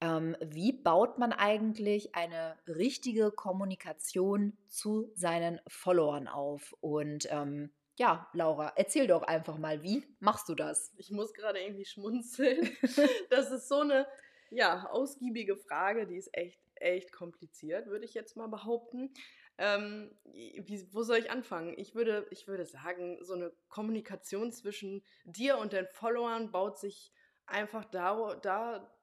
ähm, 0.00 0.36
wie 0.40 0.72
baut 0.72 1.18
man 1.18 1.32
eigentlich 1.32 2.14
eine 2.14 2.56
richtige 2.66 3.30
Kommunikation 3.30 4.56
zu 4.66 5.10
seinen 5.14 5.60
Followern 5.68 6.26
auf? 6.26 6.74
Und 6.80 7.28
ähm, 7.30 7.70
ja, 7.96 8.28
Laura, 8.32 8.72
erzähl 8.76 9.06
doch 9.06 9.22
einfach 9.22 9.58
mal, 9.58 9.82
wie 9.82 10.02
machst 10.20 10.48
du 10.48 10.54
das? 10.54 10.92
Ich 10.96 11.10
muss 11.10 11.34
gerade 11.34 11.60
irgendwie 11.60 11.84
schmunzeln. 11.84 12.70
das 13.30 13.50
ist 13.50 13.68
so 13.68 13.80
eine 13.80 14.06
ja, 14.50 14.88
ausgiebige 14.90 15.56
Frage, 15.56 16.06
die 16.06 16.16
ist 16.16 16.30
echt, 16.32 16.58
echt 16.80 17.12
kompliziert, 17.12 17.86
würde 17.86 18.04
ich 18.04 18.14
jetzt 18.14 18.36
mal 18.36 18.48
behaupten. 18.48 19.12
Ähm, 19.58 20.16
wie, 20.24 20.88
wo 20.92 21.02
soll 21.02 21.18
ich 21.18 21.30
anfangen? 21.30 21.74
Ich 21.76 21.94
würde, 21.94 22.26
ich 22.30 22.48
würde 22.48 22.64
sagen, 22.64 23.18
so 23.22 23.34
eine 23.34 23.52
Kommunikation 23.68 24.52
zwischen 24.52 25.04
dir 25.24 25.58
und 25.58 25.72
den 25.72 25.86
Followern 25.86 26.50
baut 26.50 26.78
sich 26.78 27.12
einfach 27.46 27.84
da, 27.84 28.34
da 28.36 28.96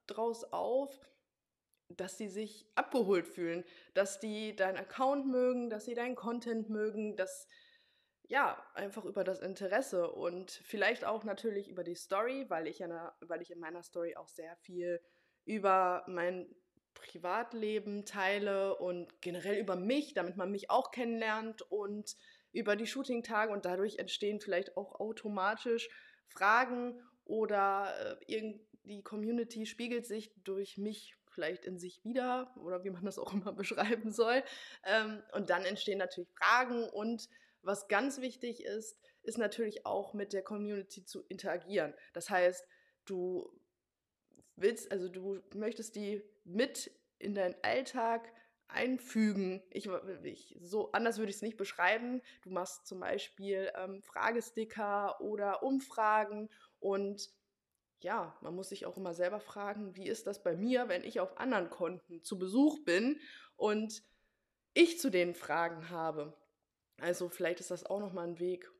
auf, 0.51 0.99
dass 1.89 2.17
sie 2.17 2.27
sich 2.27 2.69
abgeholt 2.75 3.27
fühlen, 3.27 3.63
dass 3.93 4.19
die 4.19 4.55
deinen 4.55 4.77
Account 4.77 5.27
mögen, 5.27 5.69
dass 5.69 5.85
sie 5.85 5.93
deinen 5.93 6.15
Content 6.15 6.69
mögen, 6.69 7.15
dass 7.15 7.47
ja, 8.29 8.61
einfach 8.73 9.05
über 9.05 9.23
das 9.23 9.39
Interesse 9.39 10.11
und 10.11 10.51
vielleicht 10.51 11.05
auch 11.05 11.23
natürlich 11.23 11.69
über 11.69 11.83
die 11.83 11.95
Story, 11.95 12.45
weil 12.49 12.67
ich 12.67 12.79
ja, 12.79 13.15
weil 13.21 13.41
ich 13.41 13.51
in 13.51 13.59
meiner 13.59 13.83
Story 13.83 14.15
auch 14.17 14.27
sehr 14.27 14.55
viel 14.57 14.99
über 15.45 16.03
mein 16.07 16.53
Privatleben 16.97 18.05
teile 18.05 18.75
und 18.77 19.21
generell 19.21 19.59
über 19.59 19.75
mich, 19.75 20.13
damit 20.13 20.37
man 20.37 20.51
mich 20.51 20.69
auch 20.69 20.91
kennenlernt 20.91 21.61
und 21.71 22.15
über 22.51 22.75
die 22.75 22.87
Shooting-Tage 22.87 23.51
und 23.51 23.65
dadurch 23.65 23.97
entstehen 23.97 24.39
vielleicht 24.39 24.77
auch 24.77 24.99
automatisch 24.99 25.89
Fragen 26.27 26.99
oder 27.25 28.17
äh, 28.27 28.53
die 28.83 29.03
Community 29.03 29.65
spiegelt 29.65 30.05
sich 30.05 30.31
durch 30.43 30.77
mich 30.77 31.15
vielleicht 31.29 31.65
in 31.65 31.77
sich 31.77 32.03
wieder 32.03 32.53
oder 32.57 32.83
wie 32.83 32.89
man 32.89 33.05
das 33.05 33.19
auch 33.19 33.33
immer 33.33 33.51
beschreiben 33.53 34.11
soll. 34.11 34.43
Ähm, 34.83 35.21
und 35.33 35.49
dann 35.49 35.65
entstehen 35.65 35.99
natürlich 35.99 36.29
Fragen 36.37 36.89
und 36.89 37.29
was 37.61 37.87
ganz 37.87 38.21
wichtig 38.21 38.63
ist, 38.63 38.97
ist 39.23 39.37
natürlich 39.37 39.85
auch 39.85 40.13
mit 40.13 40.31
der 40.31 40.41
Community 40.41 41.03
zu 41.03 41.23
interagieren. 41.27 41.93
Das 42.13 42.29
heißt, 42.29 42.65
du 43.05 43.51
willst, 44.57 44.91
also 44.91 45.07
du 45.07 45.41
möchtest 45.55 45.95
die 45.95 46.21
mit 46.43 46.91
in 47.19 47.33
deinen 47.33 47.55
Alltag 47.63 48.31
einfügen. 48.67 49.63
Ich, 49.71 49.87
ich, 50.23 50.57
so 50.61 50.91
anders 50.91 51.17
würde 51.17 51.29
ich 51.29 51.37
es 51.37 51.41
nicht 51.41 51.57
beschreiben. 51.57 52.21
Du 52.43 52.49
machst 52.49 52.85
zum 52.85 52.99
Beispiel 52.99 53.71
ähm, 53.75 54.01
Fragesticker 54.03 55.21
oder 55.21 55.63
Umfragen 55.63 56.49
und 56.79 57.29
ja, 58.01 58.37
man 58.41 58.55
muss 58.55 58.69
sich 58.69 58.85
auch 58.85 58.97
immer 58.97 59.13
selber 59.13 59.39
fragen, 59.39 59.95
wie 59.95 60.07
ist 60.07 60.27
das 60.27 60.43
bei 60.43 60.55
mir, 60.55 60.87
wenn 60.87 61.03
ich 61.03 61.19
auf 61.19 61.39
anderen 61.39 61.69
Konten 61.69 62.23
zu 62.23 62.37
Besuch 62.37 62.83
bin 62.83 63.19
und 63.55 64.03
ich 64.73 64.99
zu 64.99 65.09
den 65.09 65.33
Fragen 65.33 65.89
habe. 65.89 66.37
Also 66.99 67.29
vielleicht 67.29 67.59
ist 67.59 67.71
das 67.71 67.85
auch 67.85 67.99
nochmal 67.99 68.27
ein 68.27 68.39
Weg, 68.39 68.71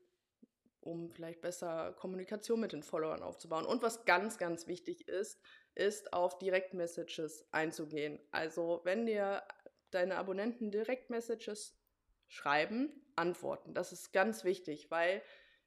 um 0.80 1.10
vielleicht 1.10 1.40
besser 1.40 1.92
Kommunikation 1.94 2.60
mit 2.60 2.72
den 2.72 2.84
Followern 2.84 3.22
aufzubauen. 3.22 3.66
Und 3.66 3.82
was 3.82 4.04
ganz, 4.04 4.38
ganz 4.38 4.68
wichtig 4.68 5.08
ist, 5.08 5.40
ist 5.74 6.12
auf 6.12 6.38
Direktmessages 6.38 7.46
einzugehen. 7.52 8.20
Also 8.30 8.80
wenn 8.84 9.06
dir 9.06 9.42
deine 9.90 10.16
Abonnenten 10.16 10.70
Direktmessages 10.70 11.78
schreiben, 12.26 12.92
antworten. 13.16 13.74
Das 13.74 13.92
ist 13.92 14.12
ganz 14.12 14.44
wichtig, 14.44 14.90
weil 14.90 15.22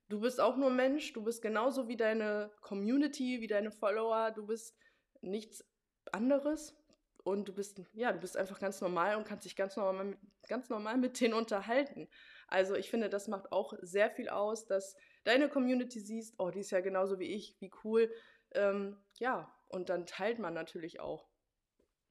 du 0.09 0.21
bist 0.21 0.39
auch 0.39 0.57
nur 0.57 0.69
Mensch, 0.69 1.13
du 1.13 1.23
bist 1.23 1.41
genauso 1.41 1.87
wie 1.87 1.97
deine 1.97 2.51
Community, 2.61 3.41
wie 3.41 3.47
deine 3.47 3.71
Follower, 3.71 4.31
du 4.31 4.45
bist 4.45 4.77
nichts 5.21 5.65
anderes 6.11 6.75
und 7.23 7.47
du 7.47 7.53
bist 7.53 7.81
ja, 7.93 8.11
du 8.11 8.19
bist 8.19 8.37
einfach 8.37 8.59
ganz 8.59 8.81
normal 8.81 9.15
und 9.15 9.27
kannst 9.27 9.45
dich 9.45 9.55
ganz 9.55 9.75
normal 9.75 10.05
mit, 10.05 10.19
ganz 10.47 10.69
normal 10.69 10.97
mit 10.97 11.19
denen 11.19 11.33
unterhalten. 11.33 12.07
Also 12.47 12.75
ich 12.75 12.89
finde, 12.89 13.09
das 13.09 13.27
macht 13.27 13.51
auch 13.51 13.73
sehr 13.81 14.09
viel 14.09 14.29
aus, 14.29 14.65
dass 14.65 14.95
deine 15.23 15.49
Community 15.49 15.99
siehst, 15.99 16.35
oh, 16.37 16.49
die 16.49 16.59
ist 16.59 16.71
ja 16.71 16.81
genauso 16.81 17.19
wie 17.19 17.33
ich, 17.33 17.55
wie 17.59 17.71
cool. 17.83 18.11
Ähm, 18.53 18.97
ja, 19.19 19.53
und 19.71 19.89
dann 19.89 20.05
teilt 20.05 20.39
man 20.39 20.53
natürlich 20.53 20.99
auch 20.99 21.27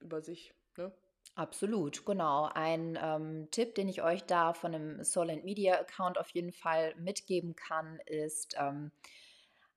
über 0.00 0.20
sich. 0.22 0.54
Ne? 0.76 0.92
Absolut, 1.34 2.04
genau. 2.04 2.50
Ein 2.54 2.98
ähm, 3.00 3.48
Tipp, 3.50 3.74
den 3.74 3.88
ich 3.88 4.02
euch 4.02 4.24
da 4.24 4.52
von 4.52 4.74
einem 4.74 5.04
Solent 5.04 5.44
Media 5.44 5.78
Account 5.78 6.18
auf 6.18 6.30
jeden 6.30 6.52
Fall 6.52 6.94
mitgeben 6.96 7.54
kann, 7.54 8.00
ist 8.06 8.56
ähm, 8.58 8.90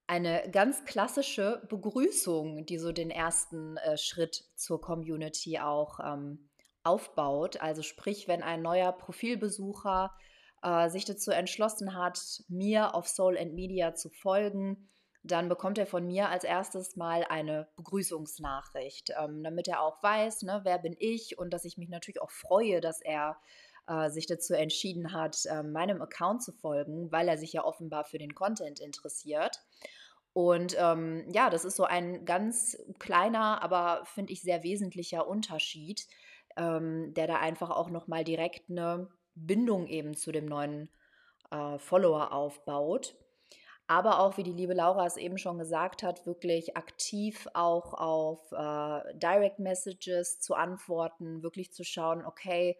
eine 0.07 0.49
ganz 0.51 0.83
klassische 0.85 1.61
Begrüßung, 1.69 2.65
die 2.65 2.77
so 2.77 2.91
den 2.91 3.09
ersten 3.09 3.77
äh, 3.77 3.97
Schritt 3.97 4.45
zur 4.55 4.81
Community 4.81 5.59
auch 5.59 5.99
ähm, 6.03 6.49
aufbaut. 6.83 7.61
Also 7.61 7.81
sprich, 7.81 8.27
wenn 8.27 8.43
ein 8.43 8.61
neuer 8.61 8.91
Profilbesucher 8.91 10.13
äh, 10.63 10.89
sich 10.89 11.05
dazu 11.05 11.31
entschlossen 11.31 11.95
hat, 11.95 12.43
mir 12.47 12.95
auf 12.95 13.07
Soul 13.07 13.37
and 13.37 13.53
Media 13.53 13.95
zu 13.95 14.09
folgen, 14.09 14.89
dann 15.23 15.47
bekommt 15.47 15.77
er 15.77 15.85
von 15.85 16.05
mir 16.05 16.29
als 16.29 16.43
erstes 16.43 16.95
mal 16.95 17.25
eine 17.29 17.67
Begrüßungsnachricht, 17.77 19.13
ähm, 19.21 19.43
damit 19.43 19.67
er 19.67 19.81
auch 19.81 20.03
weiß, 20.03 20.43
ne, 20.43 20.61
wer 20.63 20.77
bin 20.77 20.95
ich 20.99 21.37
und 21.37 21.51
dass 21.51 21.65
ich 21.65 21.77
mich 21.77 21.89
natürlich 21.89 22.21
auch 22.21 22.31
freue, 22.31 22.81
dass 22.81 23.01
er 23.01 23.37
äh, 23.87 24.09
sich 24.09 24.27
dazu 24.27 24.53
entschieden 24.53 25.13
hat, 25.13 25.45
äh, 25.45 25.63
meinem 25.63 26.01
Account 26.01 26.43
zu 26.43 26.51
folgen, 26.51 27.11
weil 27.11 27.27
er 27.27 27.37
sich 27.37 27.53
ja 27.53 27.63
offenbar 27.63 28.03
für 28.03 28.17
den 28.17 28.35
Content 28.35 28.79
interessiert. 28.79 29.61
Und 30.33 30.75
ähm, 30.79 31.25
ja, 31.31 31.49
das 31.49 31.63
ist 31.63 31.75
so 31.75 31.83
ein 31.83 32.25
ganz 32.25 32.77
kleiner, 32.99 33.61
aber 33.61 34.03
finde 34.05 34.33
ich 34.33 34.41
sehr 34.41 34.63
wesentlicher 34.63 35.27
Unterschied, 35.27 36.07
ähm, 36.57 37.13
der 37.13 37.27
da 37.27 37.39
einfach 37.39 37.69
auch 37.69 37.89
nochmal 37.89 38.23
direkt 38.23 38.69
eine 38.69 39.09
Bindung 39.35 39.87
eben 39.87 40.15
zu 40.15 40.31
dem 40.31 40.45
neuen 40.45 40.89
äh, 41.51 41.77
Follower 41.77 42.31
aufbaut. 42.31 43.15
Aber 43.87 44.19
auch, 44.19 44.37
wie 44.37 44.43
die 44.43 44.53
liebe 44.53 44.73
Laura 44.73 45.05
es 45.05 45.17
eben 45.17 45.37
schon 45.37 45.57
gesagt 45.57 46.03
hat, 46.03 46.25
wirklich 46.25 46.77
aktiv 46.77 47.47
auch 47.53 47.93
auf 47.93 48.51
äh, 48.51 49.17
Direct 49.17 49.59
Messages 49.59 50.39
zu 50.39 50.55
antworten, 50.55 51.43
wirklich 51.43 51.73
zu 51.73 51.83
schauen, 51.83 52.25
okay, 52.25 52.77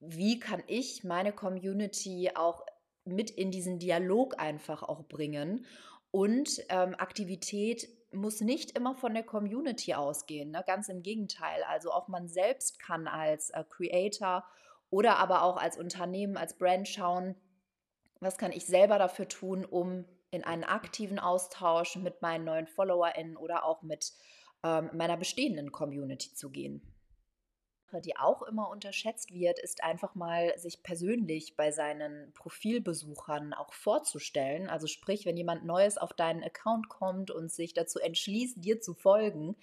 wie 0.00 0.38
kann 0.38 0.62
ich 0.66 1.04
meine 1.04 1.32
Community 1.32 2.30
auch 2.34 2.64
mit 3.04 3.30
in 3.30 3.50
diesen 3.50 3.78
Dialog 3.78 4.38
einfach 4.38 4.82
auch 4.82 5.04
bringen. 5.04 5.64
Und 6.10 6.62
ähm, 6.68 6.94
Aktivität 6.98 7.88
muss 8.12 8.40
nicht 8.40 8.76
immer 8.76 8.94
von 8.94 9.14
der 9.14 9.22
Community 9.22 9.94
ausgehen, 9.94 10.50
ne? 10.50 10.62
ganz 10.66 10.88
im 10.88 11.02
Gegenteil. 11.02 11.62
Also 11.68 11.92
auch 11.92 12.08
man 12.08 12.28
selbst 12.28 12.78
kann 12.80 13.06
als 13.06 13.50
äh, 13.50 13.64
Creator 13.68 14.44
oder 14.90 15.18
aber 15.18 15.42
auch 15.42 15.56
als 15.56 15.78
Unternehmen, 15.78 16.36
als 16.36 16.56
Brand 16.56 16.88
schauen, 16.88 17.34
was 18.20 18.38
kann 18.38 18.52
ich 18.52 18.66
selber 18.66 18.98
dafür 18.98 19.28
tun, 19.28 19.64
um 19.64 20.04
in 20.36 20.44
einen 20.44 20.64
aktiven 20.64 21.18
Austausch 21.18 21.96
mit 21.96 22.22
meinen 22.22 22.44
neuen 22.44 22.66
FollowerInnen 22.66 23.36
oder 23.36 23.64
auch 23.64 23.82
mit 23.82 24.12
ähm, 24.62 24.90
meiner 24.92 25.16
bestehenden 25.16 25.72
Community 25.72 26.34
zu 26.34 26.50
gehen 26.50 26.95
die 27.92 28.16
auch 28.16 28.42
immer 28.42 28.68
unterschätzt 28.68 29.32
wird, 29.32 29.58
ist 29.58 29.82
einfach 29.82 30.14
mal 30.14 30.56
sich 30.58 30.82
persönlich 30.82 31.56
bei 31.56 31.70
seinen 31.70 32.32
Profilbesuchern 32.32 33.54
auch 33.54 33.72
vorzustellen. 33.72 34.68
Also 34.68 34.86
sprich, 34.86 35.24
wenn 35.24 35.36
jemand 35.36 35.64
Neues 35.64 35.98
auf 35.98 36.12
deinen 36.12 36.42
Account 36.42 36.88
kommt 36.88 37.30
und 37.30 37.50
sich 37.50 37.74
dazu 37.74 37.98
entschließt, 37.98 38.64
dir 38.64 38.80
zu 38.80 38.94
folgen, 38.94 39.56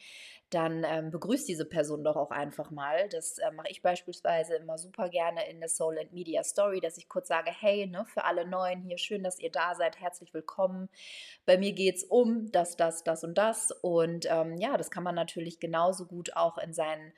dann 0.53 0.83
ähm, 0.85 1.09
begrüßt 1.09 1.47
diese 1.47 1.65
Person 1.65 2.03
doch 2.03 2.15
auch 2.15 2.31
einfach 2.31 2.69
mal. 2.69 3.09
Das 3.09 3.39
äh, 3.39 3.51
mache 3.51 3.69
ich 3.69 3.81
beispielsweise 3.81 4.55
immer 4.55 4.77
super 4.77 5.09
gerne 5.09 5.49
in 5.49 5.59
der 5.59 5.69
Soul 5.69 5.97
and 5.97 6.13
Media 6.13 6.43
Story, 6.43 6.79
dass 6.79 6.97
ich 6.97 7.09
kurz 7.09 7.27
sage, 7.27 7.51
hey, 7.51 7.87
ne, 7.87 8.05
für 8.05 8.23
alle 8.23 8.47
Neuen 8.47 8.81
hier, 8.81 8.97
schön, 8.97 9.23
dass 9.23 9.39
ihr 9.39 9.51
da 9.51 9.73
seid, 9.75 9.99
herzlich 9.99 10.33
willkommen. 10.33 10.89
Bei 11.45 11.57
mir 11.57 11.73
geht 11.73 11.95
es 11.95 12.03
um 12.03 12.51
das, 12.51 12.77
das, 12.77 13.03
das 13.03 13.23
und 13.23 13.37
das. 13.37 13.71
Und 13.71 14.27
ähm, 14.29 14.57
ja, 14.57 14.77
das 14.77 14.91
kann 14.91 15.03
man 15.03 15.15
natürlich 15.15 15.59
genauso 15.59 16.05
gut 16.05 16.35
auch 16.35 16.57
in 16.57 16.73
seinen 16.73 17.13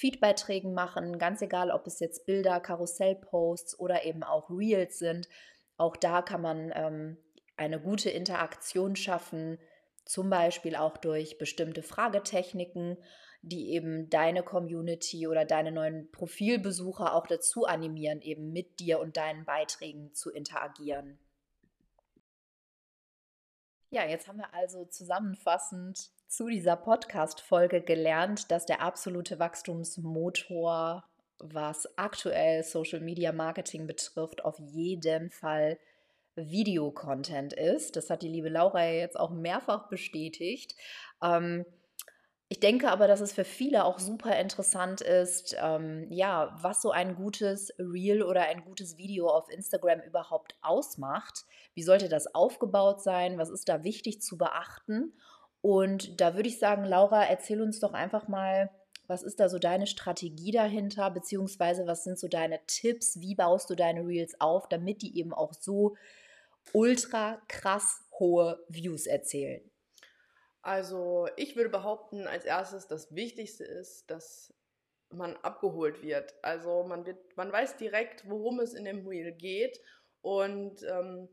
Feedbeiträgen 0.00 0.72
machen, 0.72 1.18
ganz 1.18 1.42
egal, 1.42 1.70
ob 1.70 1.86
es 1.86 2.00
jetzt 2.00 2.24
Bilder, 2.24 2.58
Karussellposts 2.58 3.78
oder 3.78 4.06
eben 4.06 4.22
auch 4.22 4.48
Reels 4.48 4.98
sind. 4.98 5.28
Auch 5.76 5.94
da 5.94 6.22
kann 6.22 6.40
man 6.40 6.72
ähm, 6.74 7.18
eine 7.58 7.78
gute 7.78 8.08
Interaktion 8.08 8.96
schaffen 8.96 9.58
Zum 10.06 10.30
Beispiel 10.30 10.74
auch 10.74 10.96
durch 10.96 11.36
bestimmte 11.36 11.82
Fragetechniken, 11.82 12.96
die 13.42 13.72
eben 13.72 14.08
deine 14.08 14.42
Community 14.42 15.28
oder 15.28 15.44
deine 15.44 15.70
neuen 15.70 16.10
Profilbesucher 16.10 17.14
auch 17.14 17.26
dazu 17.26 17.66
animieren, 17.66 18.22
eben 18.22 18.52
mit 18.52 18.80
dir 18.80 19.00
und 19.00 19.18
deinen 19.18 19.44
Beiträgen 19.44 20.14
zu 20.14 20.30
interagieren. 20.30 21.18
Ja, 23.90 24.06
jetzt 24.06 24.28
haben 24.28 24.38
wir 24.38 24.54
also 24.54 24.86
zusammenfassend 24.86 26.10
zu 26.30 26.46
dieser 26.46 26.76
Podcast-Folge 26.76 27.80
gelernt, 27.80 28.52
dass 28.52 28.64
der 28.64 28.80
absolute 28.80 29.40
Wachstumsmotor, 29.40 31.04
was 31.40 31.98
aktuell 31.98 32.62
Social 32.62 33.00
Media 33.00 33.32
Marketing 33.32 33.88
betrifft, 33.88 34.44
auf 34.44 34.56
jeden 34.60 35.30
Fall 35.30 35.76
Videocontent 36.36 37.52
ist. 37.52 37.96
Das 37.96 38.10
hat 38.10 38.22
die 38.22 38.28
liebe 38.28 38.48
Laura 38.48 38.86
jetzt 38.86 39.18
auch 39.18 39.30
mehrfach 39.30 39.88
bestätigt. 39.88 40.76
Ähm, 41.20 41.66
ich 42.48 42.60
denke 42.60 42.90
aber, 42.90 43.08
dass 43.08 43.20
es 43.20 43.32
für 43.32 43.44
viele 43.44 43.84
auch 43.84 43.98
super 43.98 44.38
interessant 44.38 45.00
ist, 45.00 45.56
ähm, 45.60 46.06
ja, 46.10 46.56
was 46.60 46.80
so 46.80 46.92
ein 46.92 47.16
gutes 47.16 47.72
Reel 47.78 48.22
oder 48.22 48.42
ein 48.42 48.64
gutes 48.64 48.96
Video 48.96 49.28
auf 49.28 49.50
Instagram 49.50 50.00
überhaupt 50.02 50.56
ausmacht. 50.62 51.44
Wie 51.74 51.82
sollte 51.82 52.08
das 52.08 52.34
aufgebaut 52.34 53.02
sein? 53.02 53.36
Was 53.36 53.50
ist 53.50 53.68
da 53.68 53.82
wichtig 53.82 54.22
zu 54.22 54.38
beachten? 54.38 55.12
Und 55.62 56.20
da 56.20 56.34
würde 56.34 56.48
ich 56.48 56.58
sagen, 56.58 56.84
Laura, 56.84 57.24
erzähl 57.24 57.60
uns 57.60 57.80
doch 57.80 57.92
einfach 57.92 58.28
mal, 58.28 58.70
was 59.06 59.22
ist 59.22 59.40
da 59.40 59.48
so 59.48 59.58
deine 59.58 59.86
Strategie 59.86 60.52
dahinter, 60.52 61.10
beziehungsweise 61.10 61.86
was 61.86 62.04
sind 62.04 62.18
so 62.18 62.28
deine 62.28 62.60
Tipps? 62.66 63.20
Wie 63.20 63.34
baust 63.34 63.68
du 63.68 63.74
deine 63.74 64.06
Reels 64.06 64.40
auf, 64.40 64.68
damit 64.68 65.02
die 65.02 65.18
eben 65.18 65.34
auch 65.34 65.52
so 65.52 65.96
ultra 66.72 67.42
krass 67.48 68.04
hohe 68.18 68.64
Views 68.68 69.06
erzählen? 69.06 69.68
Also 70.62 71.28
ich 71.36 71.56
würde 71.56 71.70
behaupten, 71.70 72.26
als 72.26 72.44
erstes 72.44 72.86
das 72.86 73.14
Wichtigste 73.14 73.64
ist, 73.64 74.10
dass 74.10 74.54
man 75.10 75.36
abgeholt 75.38 76.02
wird. 76.02 76.34
Also 76.42 76.84
man 76.84 77.04
wird, 77.06 77.36
man 77.36 77.50
weiß 77.50 77.76
direkt, 77.76 78.28
worum 78.28 78.60
es 78.60 78.74
in 78.74 78.84
dem 78.84 79.06
Reel 79.06 79.32
geht. 79.32 79.80
Und 80.22 80.82
ähm, 80.84 81.28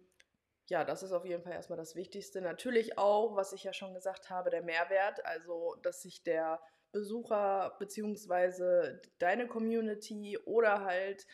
ja, 0.68 0.84
das 0.84 1.04
ist 1.04 1.12
auf 1.12 1.26
jeden 1.26 1.44
Fall 1.44 1.54
erstmal 1.54 1.78
das 1.78 1.96
Wichtigste. 1.96 2.42
Natürlich 2.42 2.98
auch, 2.98 3.36
was 3.36 3.54
ich 3.54 3.64
ja 3.64 3.74
schon 3.74 3.94
gesagt 3.94 4.30
habe, 4.30 4.50
der 4.50 4.62
Mehrwert. 4.62 5.26
Also, 5.26 5.76
dass 5.82 6.02
sich 6.02 6.24
der 6.24 6.62
Besucher 6.92 7.76
bzw. 7.80 9.00
deine 9.20 9.48
Community 9.48 10.38
oder 10.46 10.84
halt 10.84 11.26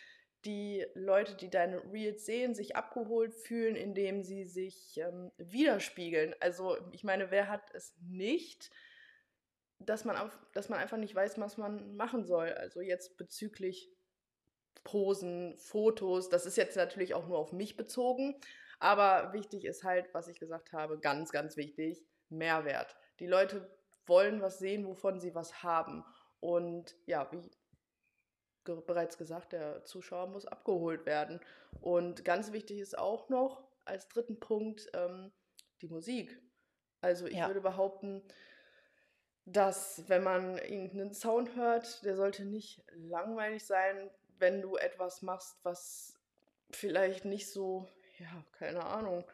die 0.46 0.86
Leute, 0.94 1.36
die 1.36 1.50
deine 1.50 1.82
Reels 1.92 2.26
sehen, 2.26 2.54
sich 2.54 2.76
abgeholt 2.76 3.34
fühlen, 3.34 3.76
indem 3.76 4.24
sie 4.24 4.44
sich 4.44 4.98
ähm, 4.98 5.32
widerspiegeln. 5.38 6.36
Also 6.42 6.78
ich 6.92 7.04
meine, 7.04 7.32
wer 7.32 7.48
hat 7.48 7.74
es 7.74 7.96
nicht, 8.02 8.70
dass 9.80 10.06
man, 10.06 10.18
auf, 10.18 10.38
dass 10.54 10.70
man 10.70 10.80
einfach 10.80 10.98
nicht 10.98 11.16
weiß, 11.16 11.40
was 11.40 11.58
man 11.58 11.96
machen 11.96 12.26
soll. 12.26 12.52
Also 12.54 12.82
jetzt 12.82 13.18
bezüglich 13.18 13.90
Posen, 14.84 15.58
Fotos, 15.58 16.30
das 16.30 16.46
ist 16.46 16.58
jetzt 16.58 16.76
natürlich 16.76 17.14
auch 17.14 17.28
nur 17.28 17.38
auf 17.38 17.54
mich 17.54 17.78
bezogen, 17.78 18.36
aber 18.80 19.34
wichtig 19.34 19.66
ist 19.66 19.84
halt, 19.84 20.14
was 20.14 20.28
ich 20.28 20.40
gesagt 20.40 20.74
habe, 20.74 21.00
ganz, 21.00 21.32
ganz 21.32 21.58
wichtig, 21.58 22.04
Mehrwert. 22.30 22.96
Die 23.20 23.28
Leute 23.28 23.70
wollen 24.06 24.42
was 24.42 24.60
sehen, 24.60 24.86
wovon 24.86 25.20
sie 25.20 25.36
was 25.36 25.64
haben. 25.64 26.04
Und 26.40 26.96
ja, 27.06 27.32
wie 27.32 27.50
bereits 28.64 29.18
gesagt, 29.18 29.54
der 29.54 29.84
Zuschauer 29.86 30.28
muss 30.28 30.46
abgeholt 30.46 31.06
werden. 31.06 31.40
Und 31.82 32.26
ganz 32.26 32.52
wichtig 32.52 32.80
ist 32.80 32.98
auch 32.98 33.30
noch 33.30 33.64
als 33.86 34.08
dritten 34.08 34.40
Punkt 34.40 34.90
ähm, 34.94 35.32
die 35.82 35.88
Musik. 35.88 36.42
Also 37.02 37.26
ich 37.28 37.38
ja. 37.38 37.48
würde 37.48 37.62
behaupten, 37.62 38.24
dass 39.46 40.08
wenn 40.08 40.24
man 40.24 40.58
irgendeinen 40.58 41.14
Sound 41.14 41.56
hört, 41.56 42.04
der 42.06 42.16
sollte 42.16 42.46
nicht 42.46 42.84
langweilig 42.94 43.66
sein, 43.66 44.10
wenn 44.40 44.62
du 44.62 44.78
etwas 44.78 45.22
machst, 45.22 45.58
was 45.64 46.18
vielleicht 46.72 47.26
nicht 47.26 47.52
so, 47.52 47.88
ja, 48.24 48.46
keine 48.54 48.86
Ahnung, 48.86 49.26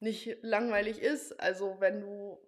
nicht 0.00 0.38
langweilig 0.42 1.00
ist. 1.00 1.38
Also 1.40 1.76
wenn 1.80 2.00
du 2.00 2.38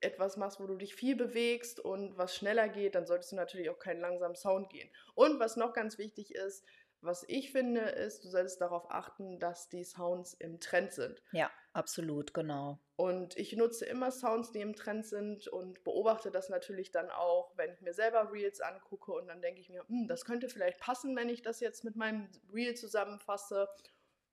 etwas 0.00 0.36
machst, 0.36 0.60
wo 0.60 0.66
du 0.66 0.76
dich 0.76 0.94
viel 0.94 1.16
bewegst 1.16 1.80
und 1.80 2.18
was 2.18 2.36
schneller 2.36 2.68
geht, 2.68 2.94
dann 2.94 3.06
solltest 3.06 3.32
du 3.32 3.36
natürlich 3.36 3.70
auch 3.70 3.78
keinen 3.78 4.00
langsamen 4.00 4.36
Sound 4.36 4.68
gehen. 4.70 4.90
Und 5.14 5.40
was 5.40 5.56
noch 5.56 5.72
ganz 5.72 5.98
wichtig 5.98 6.34
ist, 6.34 6.64
was 7.00 7.24
ich 7.28 7.52
finde, 7.52 7.80
ist, 7.80 8.24
du 8.24 8.28
solltest 8.28 8.60
darauf 8.60 8.90
achten, 8.90 9.38
dass 9.38 9.68
die 9.68 9.84
Sounds 9.84 10.34
im 10.34 10.60
Trend 10.60 10.92
sind. 10.92 11.22
Ja, 11.32 11.50
absolut, 11.72 12.34
genau. 12.34 12.78
Und 12.96 13.36
ich 13.36 13.54
nutze 13.54 13.84
immer 13.84 14.10
Sounds, 14.10 14.50
die 14.52 14.60
im 14.60 14.74
Trend 14.74 15.06
sind 15.06 15.48
und 15.48 15.84
beobachte 15.84 16.30
das 16.30 16.48
natürlich 16.48 16.90
dann 16.92 17.10
auch, 17.10 17.52
wenn 17.56 17.72
ich 17.72 17.82
mir 17.82 17.92
selber 17.92 18.32
Reels 18.32 18.60
angucke 18.60 19.12
und 19.12 19.28
dann 19.28 19.42
denke 19.42 19.60
ich 19.60 19.68
mir, 19.68 19.84
hm, 19.86 20.08
das 20.08 20.24
könnte 20.24 20.48
vielleicht 20.48 20.80
passen, 20.80 21.14
wenn 21.14 21.28
ich 21.28 21.42
das 21.42 21.60
jetzt 21.60 21.84
mit 21.84 21.94
meinem 21.96 22.28
Reel 22.52 22.74
zusammenfasse. 22.74 23.68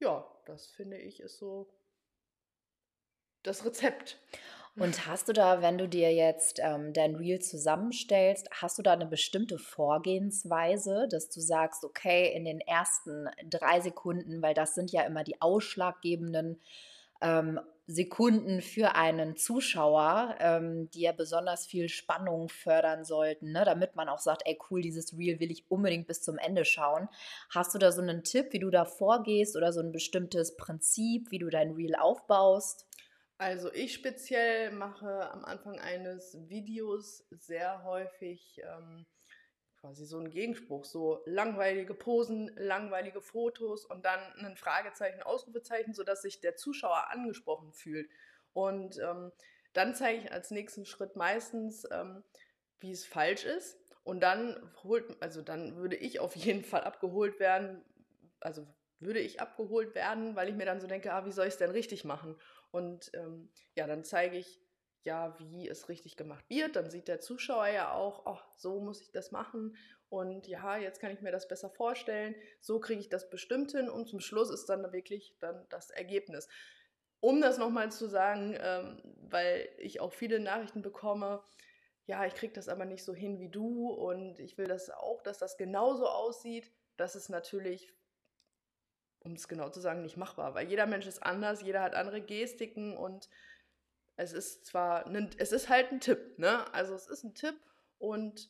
Ja, 0.04 0.28
das 0.46 0.68
finde 0.68 0.98
ich 0.98 1.22
ist 1.22 1.38
so 1.38 1.74
das 3.42 3.64
Rezept. 3.66 4.20
Und 4.76 5.08
hast 5.08 5.30
du 5.30 5.34
da, 5.34 5.62
wenn 5.62 5.78
du 5.78 5.88
dir 5.88 6.14
jetzt 6.14 6.60
ähm, 6.60 6.92
dein 6.94 7.16
Reel 7.16 7.40
zusammenstellst, 7.40 8.50
hast 8.52 8.78
du 8.78 8.82
da 8.82 8.92
eine 8.92 9.06
bestimmte 9.06 9.60
Vorgehensweise, 9.60 11.08
dass 11.10 11.30
du 11.30 11.40
sagst, 11.40 11.86
okay, 11.86 12.36
in 12.36 12.44
den 12.44 12.60
ersten 12.60 13.30
drei 13.50 13.80
Sekunden, 13.80 14.42
weil 14.42 14.54
das 14.54 14.76
sind 14.76 14.92
ja 14.92 15.04
immer 15.04 15.24
die 15.24 15.40
ausschlaggebenden 15.42 16.60
ähm, 17.22 17.62
Sekunden 17.86 18.62
für 18.62 18.96
einen 18.96 19.36
Zuschauer, 19.36 20.36
ähm, 20.40 20.90
die 20.92 21.02
ja 21.02 21.12
besonders 21.12 21.66
viel 21.66 21.90
Spannung 21.90 22.48
fördern 22.48 23.04
sollten, 23.04 23.52
ne? 23.52 23.66
damit 23.66 23.96
man 23.96 24.08
auch 24.08 24.20
sagt, 24.20 24.44
ey 24.46 24.58
cool, 24.70 24.82
dieses 24.82 25.18
Reel 25.18 25.40
will 25.40 25.52
ich 25.52 25.70
unbedingt 25.70 26.08
bis 26.08 26.22
zum 26.22 26.38
Ende 26.38 26.64
schauen. 26.64 27.10
Hast 27.50 27.76
du 27.76 27.80
da 27.80 27.92
so 27.92 28.02
einen 28.02 28.24
Tipp, 28.24 28.48
wie 28.52 28.60
du 28.60 28.70
da 28.70 28.86
vorgehst 28.86 29.58
oder 29.58 29.74
so 29.74 29.82
ein 29.82 29.92
bestimmtes 29.92 30.56
Prinzip, 30.56 31.32
wie 31.32 31.40
du 31.40 31.50
dein 31.50 31.72
Reel 31.72 31.96
aufbaust? 31.96 32.88
Also 33.38 33.74
ich 33.74 33.94
speziell 33.94 34.72
mache 34.72 35.30
am 35.32 35.44
Anfang 35.44 35.78
eines 35.80 36.38
Videos 36.48 37.26
sehr 37.32 37.84
häufig 37.84 38.62
ähm, 38.64 39.06
quasi 39.84 40.06
so 40.06 40.18
einen 40.18 40.30
Gegenspruch, 40.30 40.86
so 40.86 41.22
langweilige 41.26 41.94
Posen, 41.94 42.50
langweilige 42.56 43.20
Fotos 43.20 43.84
und 43.84 44.06
dann 44.06 44.22
ein 44.38 44.56
Fragezeichen, 44.56 45.22
Ausrufezeichen, 45.22 45.94
sodass 45.94 46.22
sich 46.22 46.40
der 46.40 46.56
Zuschauer 46.56 47.10
angesprochen 47.12 47.74
fühlt. 47.74 48.10
Und 48.54 48.98
ähm, 49.00 49.34
dann 49.74 49.94
zeige 49.94 50.20
ich 50.20 50.32
als 50.32 50.52
nächsten 50.52 50.86
Schritt 50.86 51.18
meistens, 51.18 51.86
ähm, 51.92 52.24
wie 52.80 52.92
es 52.92 53.06
falsch 53.06 53.44
ist. 53.44 53.78
Und 54.06 54.22
dann 54.22 54.72
holt, 54.84 55.22
also 55.22 55.42
dann 55.42 55.76
würde 55.76 55.98
ich 55.98 56.22
auf 56.22 56.34
jeden 56.38 56.64
Fall 56.64 56.86
abgeholt 56.86 57.42
werden, 57.42 57.84
also 58.40 58.66
würde 59.00 59.20
ich 59.20 59.42
abgeholt 59.42 59.96
werden, 59.96 60.38
weil 60.38 60.48
ich 60.48 60.56
mir 60.56 60.66
dann 60.66 60.80
so 60.80 60.88
denke, 60.88 61.12
ah, 61.12 61.26
wie 61.26 61.34
soll 61.34 61.48
ich 61.48 61.56
es 61.56 61.60
denn 61.60 61.72
richtig 61.72 62.06
machen? 62.06 62.40
Und 62.72 63.12
ähm, 63.16 63.50
ja, 63.76 63.86
dann 63.86 64.06
zeige 64.06 64.38
ich 64.38 64.63
ja, 65.04 65.38
wie 65.40 65.68
es 65.68 65.90
richtig 65.90 66.16
gemacht 66.16 66.46
wird. 66.50 66.76
Dann 66.76 66.90
sieht 66.90 67.08
der 67.08 67.20
Zuschauer 67.20 67.68
ja 67.68 67.94
auch, 67.94 68.26
oh, 68.26 68.40
so 68.56 68.80
muss 68.80 69.02
ich 69.02 69.12
das 69.12 69.32
machen. 69.32 69.76
Und 70.10 70.48
ja, 70.48 70.78
jetzt 70.78 71.00
kann 71.00 71.12
ich 71.12 71.22
mir 71.22 71.32
das 71.32 71.48
besser 71.48 71.70
vorstellen. 71.70 72.36
So 72.62 72.80
kriege 72.80 73.00
ich 73.00 73.10
das 73.10 73.30
bestimmt 73.30 73.72
hin. 73.72 73.90
Und 73.90 74.08
zum 74.08 74.20
Schluss 74.20 74.50
ist 74.50 74.68
dann 74.68 74.92
wirklich 74.94 75.36
dann 75.40 75.66
das 75.70 75.90
Ergebnis. 75.90 76.48
Um 77.20 77.42
das 77.42 77.58
nochmal 77.58 77.92
zu 77.92 78.08
sagen, 78.08 78.58
ähm, 78.60 79.02
weil 79.30 79.70
ich 79.78 80.02
auch 80.02 80.14
viele 80.14 80.40
Nachrichten 80.40 80.82
bekomme, 80.82 81.42
ja, 82.06 82.26
ich 82.26 82.36
kriege 82.36 82.54
das 82.54 82.68
aber 82.68 82.86
nicht 82.86 83.04
so 83.04 83.14
hin 83.14 83.40
wie 83.40 83.50
du 83.50 83.90
und 83.90 84.40
ich 84.40 84.58
will 84.58 84.68
das 84.68 84.90
auch, 84.90 85.24
dass 85.24 85.38
das 85.38 85.56
genauso 85.56 86.06
aussieht. 86.06 86.70
Das 86.98 87.16
ist 87.16 87.30
natürlich 87.30 87.94
um 89.24 89.34
es 89.34 89.48
genau 89.48 89.70
zu 89.70 89.80
sagen, 89.80 90.02
nicht 90.02 90.18
machbar, 90.18 90.54
weil 90.54 90.70
jeder 90.70 90.86
Mensch 90.86 91.08
ist 91.08 91.24
anders, 91.24 91.62
jeder 91.62 91.82
hat 91.82 91.96
andere 91.96 92.22
Gestiken 92.22 92.96
und 92.98 93.30
es 94.16 94.34
ist 94.34 94.66
zwar, 94.66 95.06
ein, 95.06 95.30
es 95.38 95.52
ist 95.52 95.70
halt 95.70 95.92
ein 95.92 96.00
Tipp, 96.00 96.38
ne? 96.38 96.72
Also 96.74 96.94
es 96.94 97.08
ist 97.08 97.24
ein 97.24 97.34
Tipp 97.34 97.56
und 97.98 98.50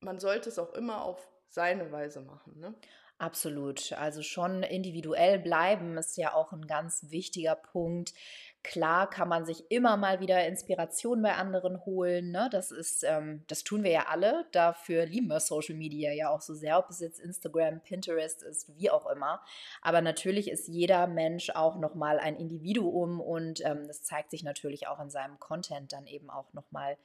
man 0.00 0.18
sollte 0.18 0.48
es 0.48 0.58
auch 0.58 0.72
immer 0.72 1.02
auf 1.02 1.28
seine 1.48 1.90
Weise 1.92 2.20
machen, 2.20 2.58
ne? 2.58 2.74
Absolut. 3.20 3.92
Also 3.92 4.22
schon 4.22 4.62
individuell 4.62 5.38
bleiben 5.38 5.98
ist 5.98 6.16
ja 6.16 6.32
auch 6.32 6.52
ein 6.54 6.66
ganz 6.66 7.10
wichtiger 7.10 7.54
Punkt. 7.54 8.14
Klar 8.62 9.10
kann 9.10 9.28
man 9.28 9.44
sich 9.44 9.70
immer 9.70 9.98
mal 9.98 10.20
wieder 10.20 10.46
Inspiration 10.46 11.20
bei 11.20 11.34
anderen 11.34 11.84
holen. 11.84 12.30
Ne? 12.30 12.48
Das 12.50 12.70
ist, 12.70 13.04
ähm, 13.04 13.44
das 13.46 13.62
tun 13.62 13.84
wir 13.84 13.90
ja 13.90 14.06
alle. 14.08 14.46
Dafür 14.52 15.04
lieben 15.04 15.26
wir 15.26 15.40
Social 15.40 15.74
Media 15.74 16.12
ja 16.12 16.30
auch 16.30 16.40
so 16.40 16.54
sehr, 16.54 16.78
ob 16.78 16.88
es 16.88 17.00
jetzt 17.00 17.20
Instagram, 17.20 17.82
Pinterest 17.82 18.42
ist, 18.42 18.74
wie 18.78 18.88
auch 18.88 19.04
immer. 19.04 19.42
Aber 19.82 20.00
natürlich 20.00 20.50
ist 20.50 20.66
jeder 20.68 21.06
Mensch 21.06 21.50
auch 21.50 21.76
nochmal 21.78 22.18
ein 22.18 22.36
Individuum 22.36 23.20
und 23.20 23.62
ähm, 23.66 23.86
das 23.86 24.02
zeigt 24.02 24.30
sich 24.30 24.44
natürlich 24.44 24.88
auch 24.88 24.98
in 24.98 25.10
seinem 25.10 25.38
Content 25.38 25.92
dann 25.92 26.06
eben 26.06 26.30
auch 26.30 26.54
nochmal 26.54 26.96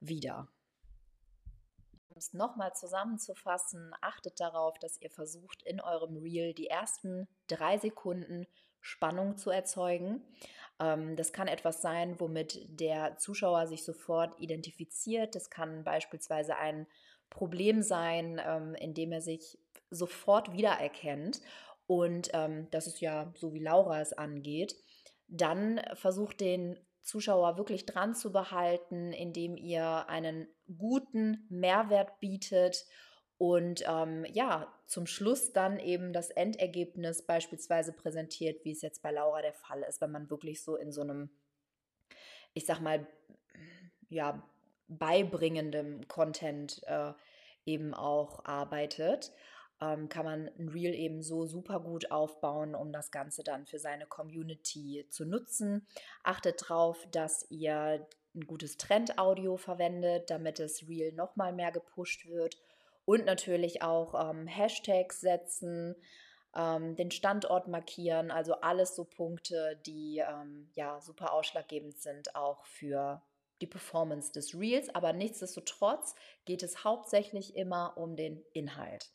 wieder. 0.00 0.46
Um 2.14 2.18
es 2.18 2.32
nochmal 2.32 2.72
zusammenzufassen, 2.74 3.92
achtet 4.00 4.38
darauf, 4.38 4.78
dass 4.78 5.00
ihr 5.00 5.10
versucht, 5.10 5.64
in 5.64 5.80
eurem 5.80 6.16
Reel 6.16 6.54
die 6.54 6.68
ersten 6.68 7.26
drei 7.48 7.76
Sekunden 7.76 8.46
Spannung 8.80 9.36
zu 9.36 9.50
erzeugen. 9.50 10.22
Ähm, 10.78 11.16
das 11.16 11.32
kann 11.32 11.48
etwas 11.48 11.82
sein, 11.82 12.20
womit 12.20 12.66
der 12.68 13.16
Zuschauer 13.16 13.66
sich 13.66 13.82
sofort 13.82 14.38
identifiziert. 14.38 15.34
Das 15.34 15.50
kann 15.50 15.82
beispielsweise 15.82 16.54
ein 16.54 16.86
Problem 17.30 17.82
sein, 17.82 18.40
ähm, 18.46 18.76
in 18.76 18.94
dem 18.94 19.10
er 19.10 19.20
sich 19.20 19.58
sofort 19.90 20.52
wiedererkennt. 20.52 21.40
Und 21.88 22.30
ähm, 22.32 22.68
das 22.70 22.86
ist 22.86 23.00
ja 23.00 23.32
so, 23.34 23.52
wie 23.54 23.62
Laura 23.62 24.00
es 24.00 24.12
angeht. 24.12 24.76
Dann 25.26 25.80
versucht 25.94 26.40
den 26.40 26.78
Zuschauer 27.04 27.56
wirklich 27.58 27.86
dran 27.86 28.14
zu 28.14 28.32
behalten, 28.32 29.12
indem 29.12 29.56
ihr 29.56 30.08
einen 30.08 30.48
guten 30.78 31.46
Mehrwert 31.50 32.18
bietet 32.18 32.86
und 33.36 33.84
ähm, 33.86 34.24
ja, 34.32 34.72
zum 34.86 35.06
Schluss 35.06 35.52
dann 35.52 35.78
eben 35.78 36.12
das 36.12 36.30
Endergebnis 36.30 37.26
beispielsweise 37.26 37.92
präsentiert, 37.92 38.64
wie 38.64 38.72
es 38.72 38.82
jetzt 38.82 39.02
bei 39.02 39.10
Laura 39.10 39.42
der 39.42 39.52
Fall 39.52 39.82
ist, 39.82 40.00
wenn 40.00 40.12
man 40.12 40.30
wirklich 40.30 40.62
so 40.62 40.76
in 40.76 40.92
so 40.92 41.02
einem, 41.02 41.30
ich 42.54 42.64
sag 42.64 42.80
mal, 42.80 43.06
ja, 44.08 44.42
beibringendem 44.88 46.06
Content 46.08 46.82
äh, 46.84 47.12
eben 47.66 47.94
auch 47.94 48.44
arbeitet 48.44 49.32
ähm, 49.84 50.08
kann 50.08 50.24
man 50.24 50.50
ein 50.58 50.68
Reel 50.68 50.94
eben 50.94 51.22
so 51.22 51.46
super 51.46 51.80
gut 51.80 52.10
aufbauen, 52.10 52.74
um 52.74 52.92
das 52.92 53.10
Ganze 53.10 53.42
dann 53.42 53.66
für 53.66 53.78
seine 53.78 54.06
Community 54.06 55.06
zu 55.10 55.24
nutzen. 55.24 55.86
Achtet 56.22 56.62
darauf, 56.62 57.06
dass 57.10 57.50
ihr 57.50 58.06
ein 58.34 58.46
gutes 58.46 58.76
Trend-Audio 58.76 59.56
verwendet, 59.56 60.30
damit 60.30 60.58
das 60.58 60.88
Reel 60.88 61.12
nochmal 61.12 61.52
mehr 61.52 61.72
gepusht 61.72 62.26
wird. 62.26 62.56
Und 63.04 63.26
natürlich 63.26 63.82
auch 63.82 64.30
ähm, 64.30 64.46
Hashtags 64.46 65.20
setzen, 65.20 65.94
ähm, 66.56 66.96
den 66.96 67.10
Standort 67.10 67.68
markieren, 67.68 68.30
also 68.30 68.54
alles 68.54 68.96
so 68.96 69.04
Punkte, 69.04 69.78
die 69.84 70.22
ähm, 70.26 70.70
ja 70.74 71.00
super 71.00 71.32
ausschlaggebend 71.34 72.00
sind, 72.00 72.34
auch 72.34 72.64
für 72.64 73.22
die 73.60 73.66
Performance 73.66 74.32
des 74.32 74.58
Reels. 74.58 74.88
Aber 74.94 75.12
nichtsdestotrotz 75.12 76.14
geht 76.46 76.62
es 76.62 76.82
hauptsächlich 76.82 77.56
immer 77.56 77.96
um 77.96 78.16
den 78.16 78.42
Inhalt. 78.52 79.12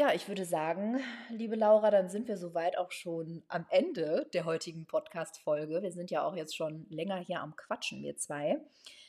Ja, 0.00 0.14
ich 0.14 0.28
würde 0.28 0.44
sagen, 0.44 1.00
liebe 1.28 1.56
Laura, 1.56 1.90
dann 1.90 2.08
sind 2.08 2.28
wir 2.28 2.36
soweit 2.36 2.78
auch 2.78 2.92
schon 2.92 3.42
am 3.48 3.66
Ende 3.68 4.28
der 4.32 4.44
heutigen 4.44 4.86
Podcast-Folge. 4.86 5.82
Wir 5.82 5.90
sind 5.90 6.12
ja 6.12 6.22
auch 6.22 6.36
jetzt 6.36 6.54
schon 6.54 6.86
länger 6.88 7.16
hier 7.16 7.40
am 7.40 7.56
Quatschen, 7.56 8.04
wir 8.04 8.16
zwei. 8.16 8.60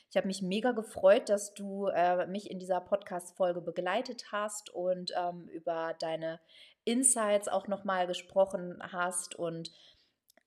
Ich 0.10 0.18
habe 0.18 0.26
mich 0.26 0.42
mega 0.42 0.72
gefreut, 0.72 1.30
dass 1.30 1.54
du 1.54 1.86
äh, 1.90 2.26
mich 2.26 2.50
in 2.50 2.58
dieser 2.58 2.82
Podcast-Folge 2.82 3.62
begleitet 3.62 4.32
hast 4.32 4.72
und 4.72 5.14
ähm, 5.16 5.48
über 5.50 5.94
deine 6.00 6.40
Insights 6.86 7.48
auch 7.48 7.68
nochmal 7.68 8.08
gesprochen 8.08 8.80
hast. 8.82 9.36
Und 9.36 9.72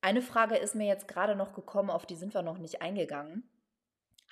eine 0.01 0.23
Frage 0.23 0.57
ist 0.57 0.75
mir 0.75 0.89
jetzt 0.89 1.07
gerade 1.07 1.37
noch 1.37 1.53
gekommen, 1.53 1.89
auf 1.89 2.05
die 2.05 2.17
sind 2.17 2.35
wir 2.35 2.43
noch 2.43 2.59
nicht 2.59 2.83
eingegangen. 2.83 3.49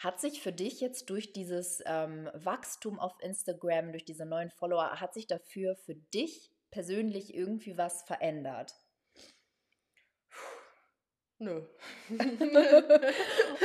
Hat 0.01 0.19
sich 0.19 0.43
für 0.43 0.51
dich 0.51 0.81
jetzt 0.81 1.11
durch 1.11 1.35
dieses 1.35 1.83
ähm, 1.85 2.31
Wachstum 2.33 2.99
auf 2.99 3.13
Instagram, 3.21 3.93
durch 3.93 4.07
diese 4.07 4.25
neuen 4.25 4.51
Follower, 4.51 4.99
hat 4.99 5.13
sich 5.13 5.27
dafür 5.27 5.77
für 5.77 5.95
dich 5.95 6.51
persönlich 6.71 7.35
irgendwie 7.35 7.77
was 7.77 8.01
verändert? 8.05 8.75
Nö. 11.39 11.67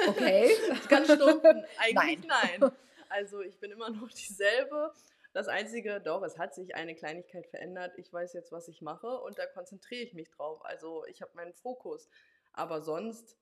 okay. 0.09 0.51
Ganz 0.89 1.13
stumpf. 1.13 1.41
Eigentlich 1.77 2.27
nein. 2.27 2.59
nein. 2.59 2.71
Also 3.07 3.39
ich 3.39 3.57
bin 3.59 3.71
immer 3.71 3.91
noch 3.91 4.09
dieselbe. 4.09 4.91
Das 5.31 5.47
Einzige, 5.47 6.01
doch, 6.01 6.21
es 6.23 6.37
hat 6.37 6.53
sich 6.53 6.75
eine 6.75 6.95
Kleinigkeit 6.95 7.47
verändert. 7.47 7.93
Ich 7.97 8.11
weiß 8.11 8.33
jetzt, 8.33 8.51
was 8.51 8.67
ich 8.67 8.81
mache 8.81 9.21
und 9.21 9.37
da 9.37 9.45
konzentriere 9.45 10.01
ich 10.01 10.13
mich 10.13 10.31
drauf. 10.31 10.65
Also 10.65 11.05
ich 11.05 11.21
habe 11.21 11.31
meinen 11.35 11.53
Fokus. 11.53 12.09
Aber 12.51 12.81
sonst 12.81 13.37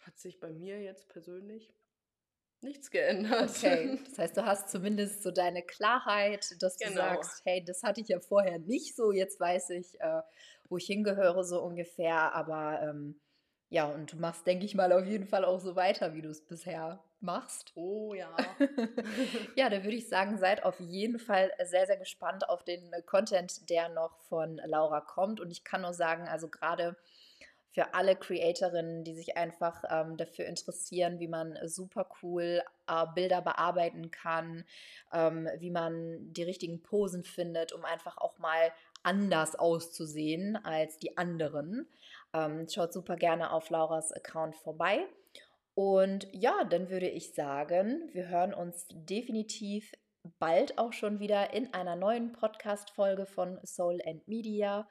hat 0.00 0.18
sich 0.18 0.40
bei 0.40 0.50
mir 0.50 0.80
jetzt 0.80 1.08
persönlich 1.08 1.72
nichts 2.62 2.90
geändert. 2.90 3.50
Okay, 3.56 3.98
das 4.08 4.18
heißt, 4.18 4.36
du 4.36 4.44
hast 4.44 4.70
zumindest 4.70 5.22
so 5.22 5.30
deine 5.30 5.62
Klarheit, 5.62 6.56
dass 6.60 6.76
genau. 6.76 6.90
du 6.90 6.96
sagst, 6.96 7.42
hey, 7.44 7.64
das 7.64 7.82
hatte 7.82 8.00
ich 8.00 8.08
ja 8.08 8.20
vorher 8.20 8.58
nicht 8.58 8.96
so, 8.96 9.12
jetzt 9.12 9.38
weiß 9.40 9.70
ich, 9.70 10.00
äh, 10.00 10.22
wo 10.68 10.76
ich 10.76 10.86
hingehöre 10.86 11.44
so 11.44 11.62
ungefähr, 11.62 12.34
aber 12.34 12.80
ähm, 12.82 13.20
ja, 13.72 13.86
und 13.86 14.12
du 14.12 14.16
machst, 14.16 14.46
denke 14.46 14.66
ich 14.66 14.74
mal, 14.74 14.92
auf 14.92 15.06
jeden 15.06 15.26
Fall 15.26 15.46
auch 15.46 15.58
so 15.58 15.76
weiter, 15.76 16.12
wie 16.12 16.20
du 16.20 16.28
es 16.28 16.44
bisher 16.44 17.02
machst. 17.20 17.72
Oh 17.74 18.12
ja. 18.12 18.36
ja, 19.56 19.70
da 19.70 19.82
würde 19.82 19.96
ich 19.96 20.10
sagen, 20.10 20.36
seid 20.36 20.62
auf 20.62 20.78
jeden 20.78 21.18
Fall 21.18 21.50
sehr, 21.64 21.86
sehr 21.86 21.96
gespannt 21.96 22.48
auf 22.50 22.64
den 22.64 22.92
Content, 23.06 23.70
der 23.70 23.88
noch 23.88 24.18
von 24.28 24.60
Laura 24.66 25.00
kommt. 25.00 25.40
Und 25.40 25.50
ich 25.50 25.64
kann 25.64 25.80
nur 25.80 25.94
sagen, 25.94 26.28
also 26.28 26.50
gerade 26.50 26.96
für 27.72 27.94
alle 27.94 28.16
Creatorinnen, 28.16 29.02
die 29.02 29.14
sich 29.14 29.36
einfach 29.36 29.82
ähm, 29.90 30.16
dafür 30.16 30.44
interessieren, 30.44 31.18
wie 31.20 31.28
man 31.28 31.58
super 31.64 32.06
cool 32.22 32.62
äh, 32.86 33.06
Bilder 33.14 33.40
bearbeiten 33.40 34.10
kann, 34.10 34.64
ähm, 35.12 35.48
wie 35.58 35.70
man 35.70 36.32
die 36.32 36.42
richtigen 36.42 36.82
Posen 36.82 37.24
findet, 37.24 37.72
um 37.72 37.84
einfach 37.84 38.18
auch 38.18 38.38
mal 38.38 38.72
anders 39.02 39.56
auszusehen 39.56 40.56
als 40.64 40.98
die 40.98 41.16
anderen. 41.16 41.88
Ähm, 42.34 42.68
schaut 42.68 42.92
super 42.92 43.16
gerne 43.16 43.52
auf 43.52 43.70
Lauras 43.70 44.12
Account 44.12 44.54
vorbei. 44.56 45.06
Und 45.74 46.28
ja, 46.32 46.64
dann 46.64 46.90
würde 46.90 47.08
ich 47.08 47.32
sagen, 47.32 48.10
wir 48.12 48.28
hören 48.28 48.52
uns 48.52 48.86
definitiv 48.90 49.92
bald 50.38 50.78
auch 50.78 50.92
schon 50.92 51.18
wieder 51.18 51.52
in 51.54 51.72
einer 51.72 51.96
neuen 51.96 52.32
Podcast-Folge 52.32 53.26
von 53.26 53.58
Soul 53.64 54.00
and 54.06 54.28
Media. 54.28 54.86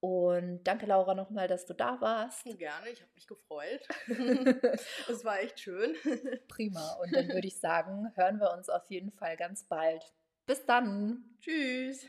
Und 0.00 0.64
danke, 0.64 0.86
Laura, 0.86 1.14
nochmal, 1.14 1.46
dass 1.46 1.66
du 1.66 1.74
da 1.74 2.00
warst. 2.00 2.44
Gerne, 2.44 2.88
ich 2.88 3.02
habe 3.02 3.12
mich 3.14 3.26
gefreut. 3.26 3.86
Es 5.08 5.24
war 5.24 5.40
echt 5.40 5.60
schön. 5.60 5.94
Prima. 6.48 6.94
Und 7.02 7.14
dann 7.14 7.28
würde 7.28 7.46
ich 7.46 7.58
sagen, 7.58 8.10
hören 8.14 8.40
wir 8.40 8.52
uns 8.52 8.70
auf 8.70 8.86
jeden 8.88 9.12
Fall 9.12 9.36
ganz 9.36 9.64
bald. 9.64 10.02
Bis 10.46 10.64
dann. 10.64 11.24
Tschüss. 11.40 12.06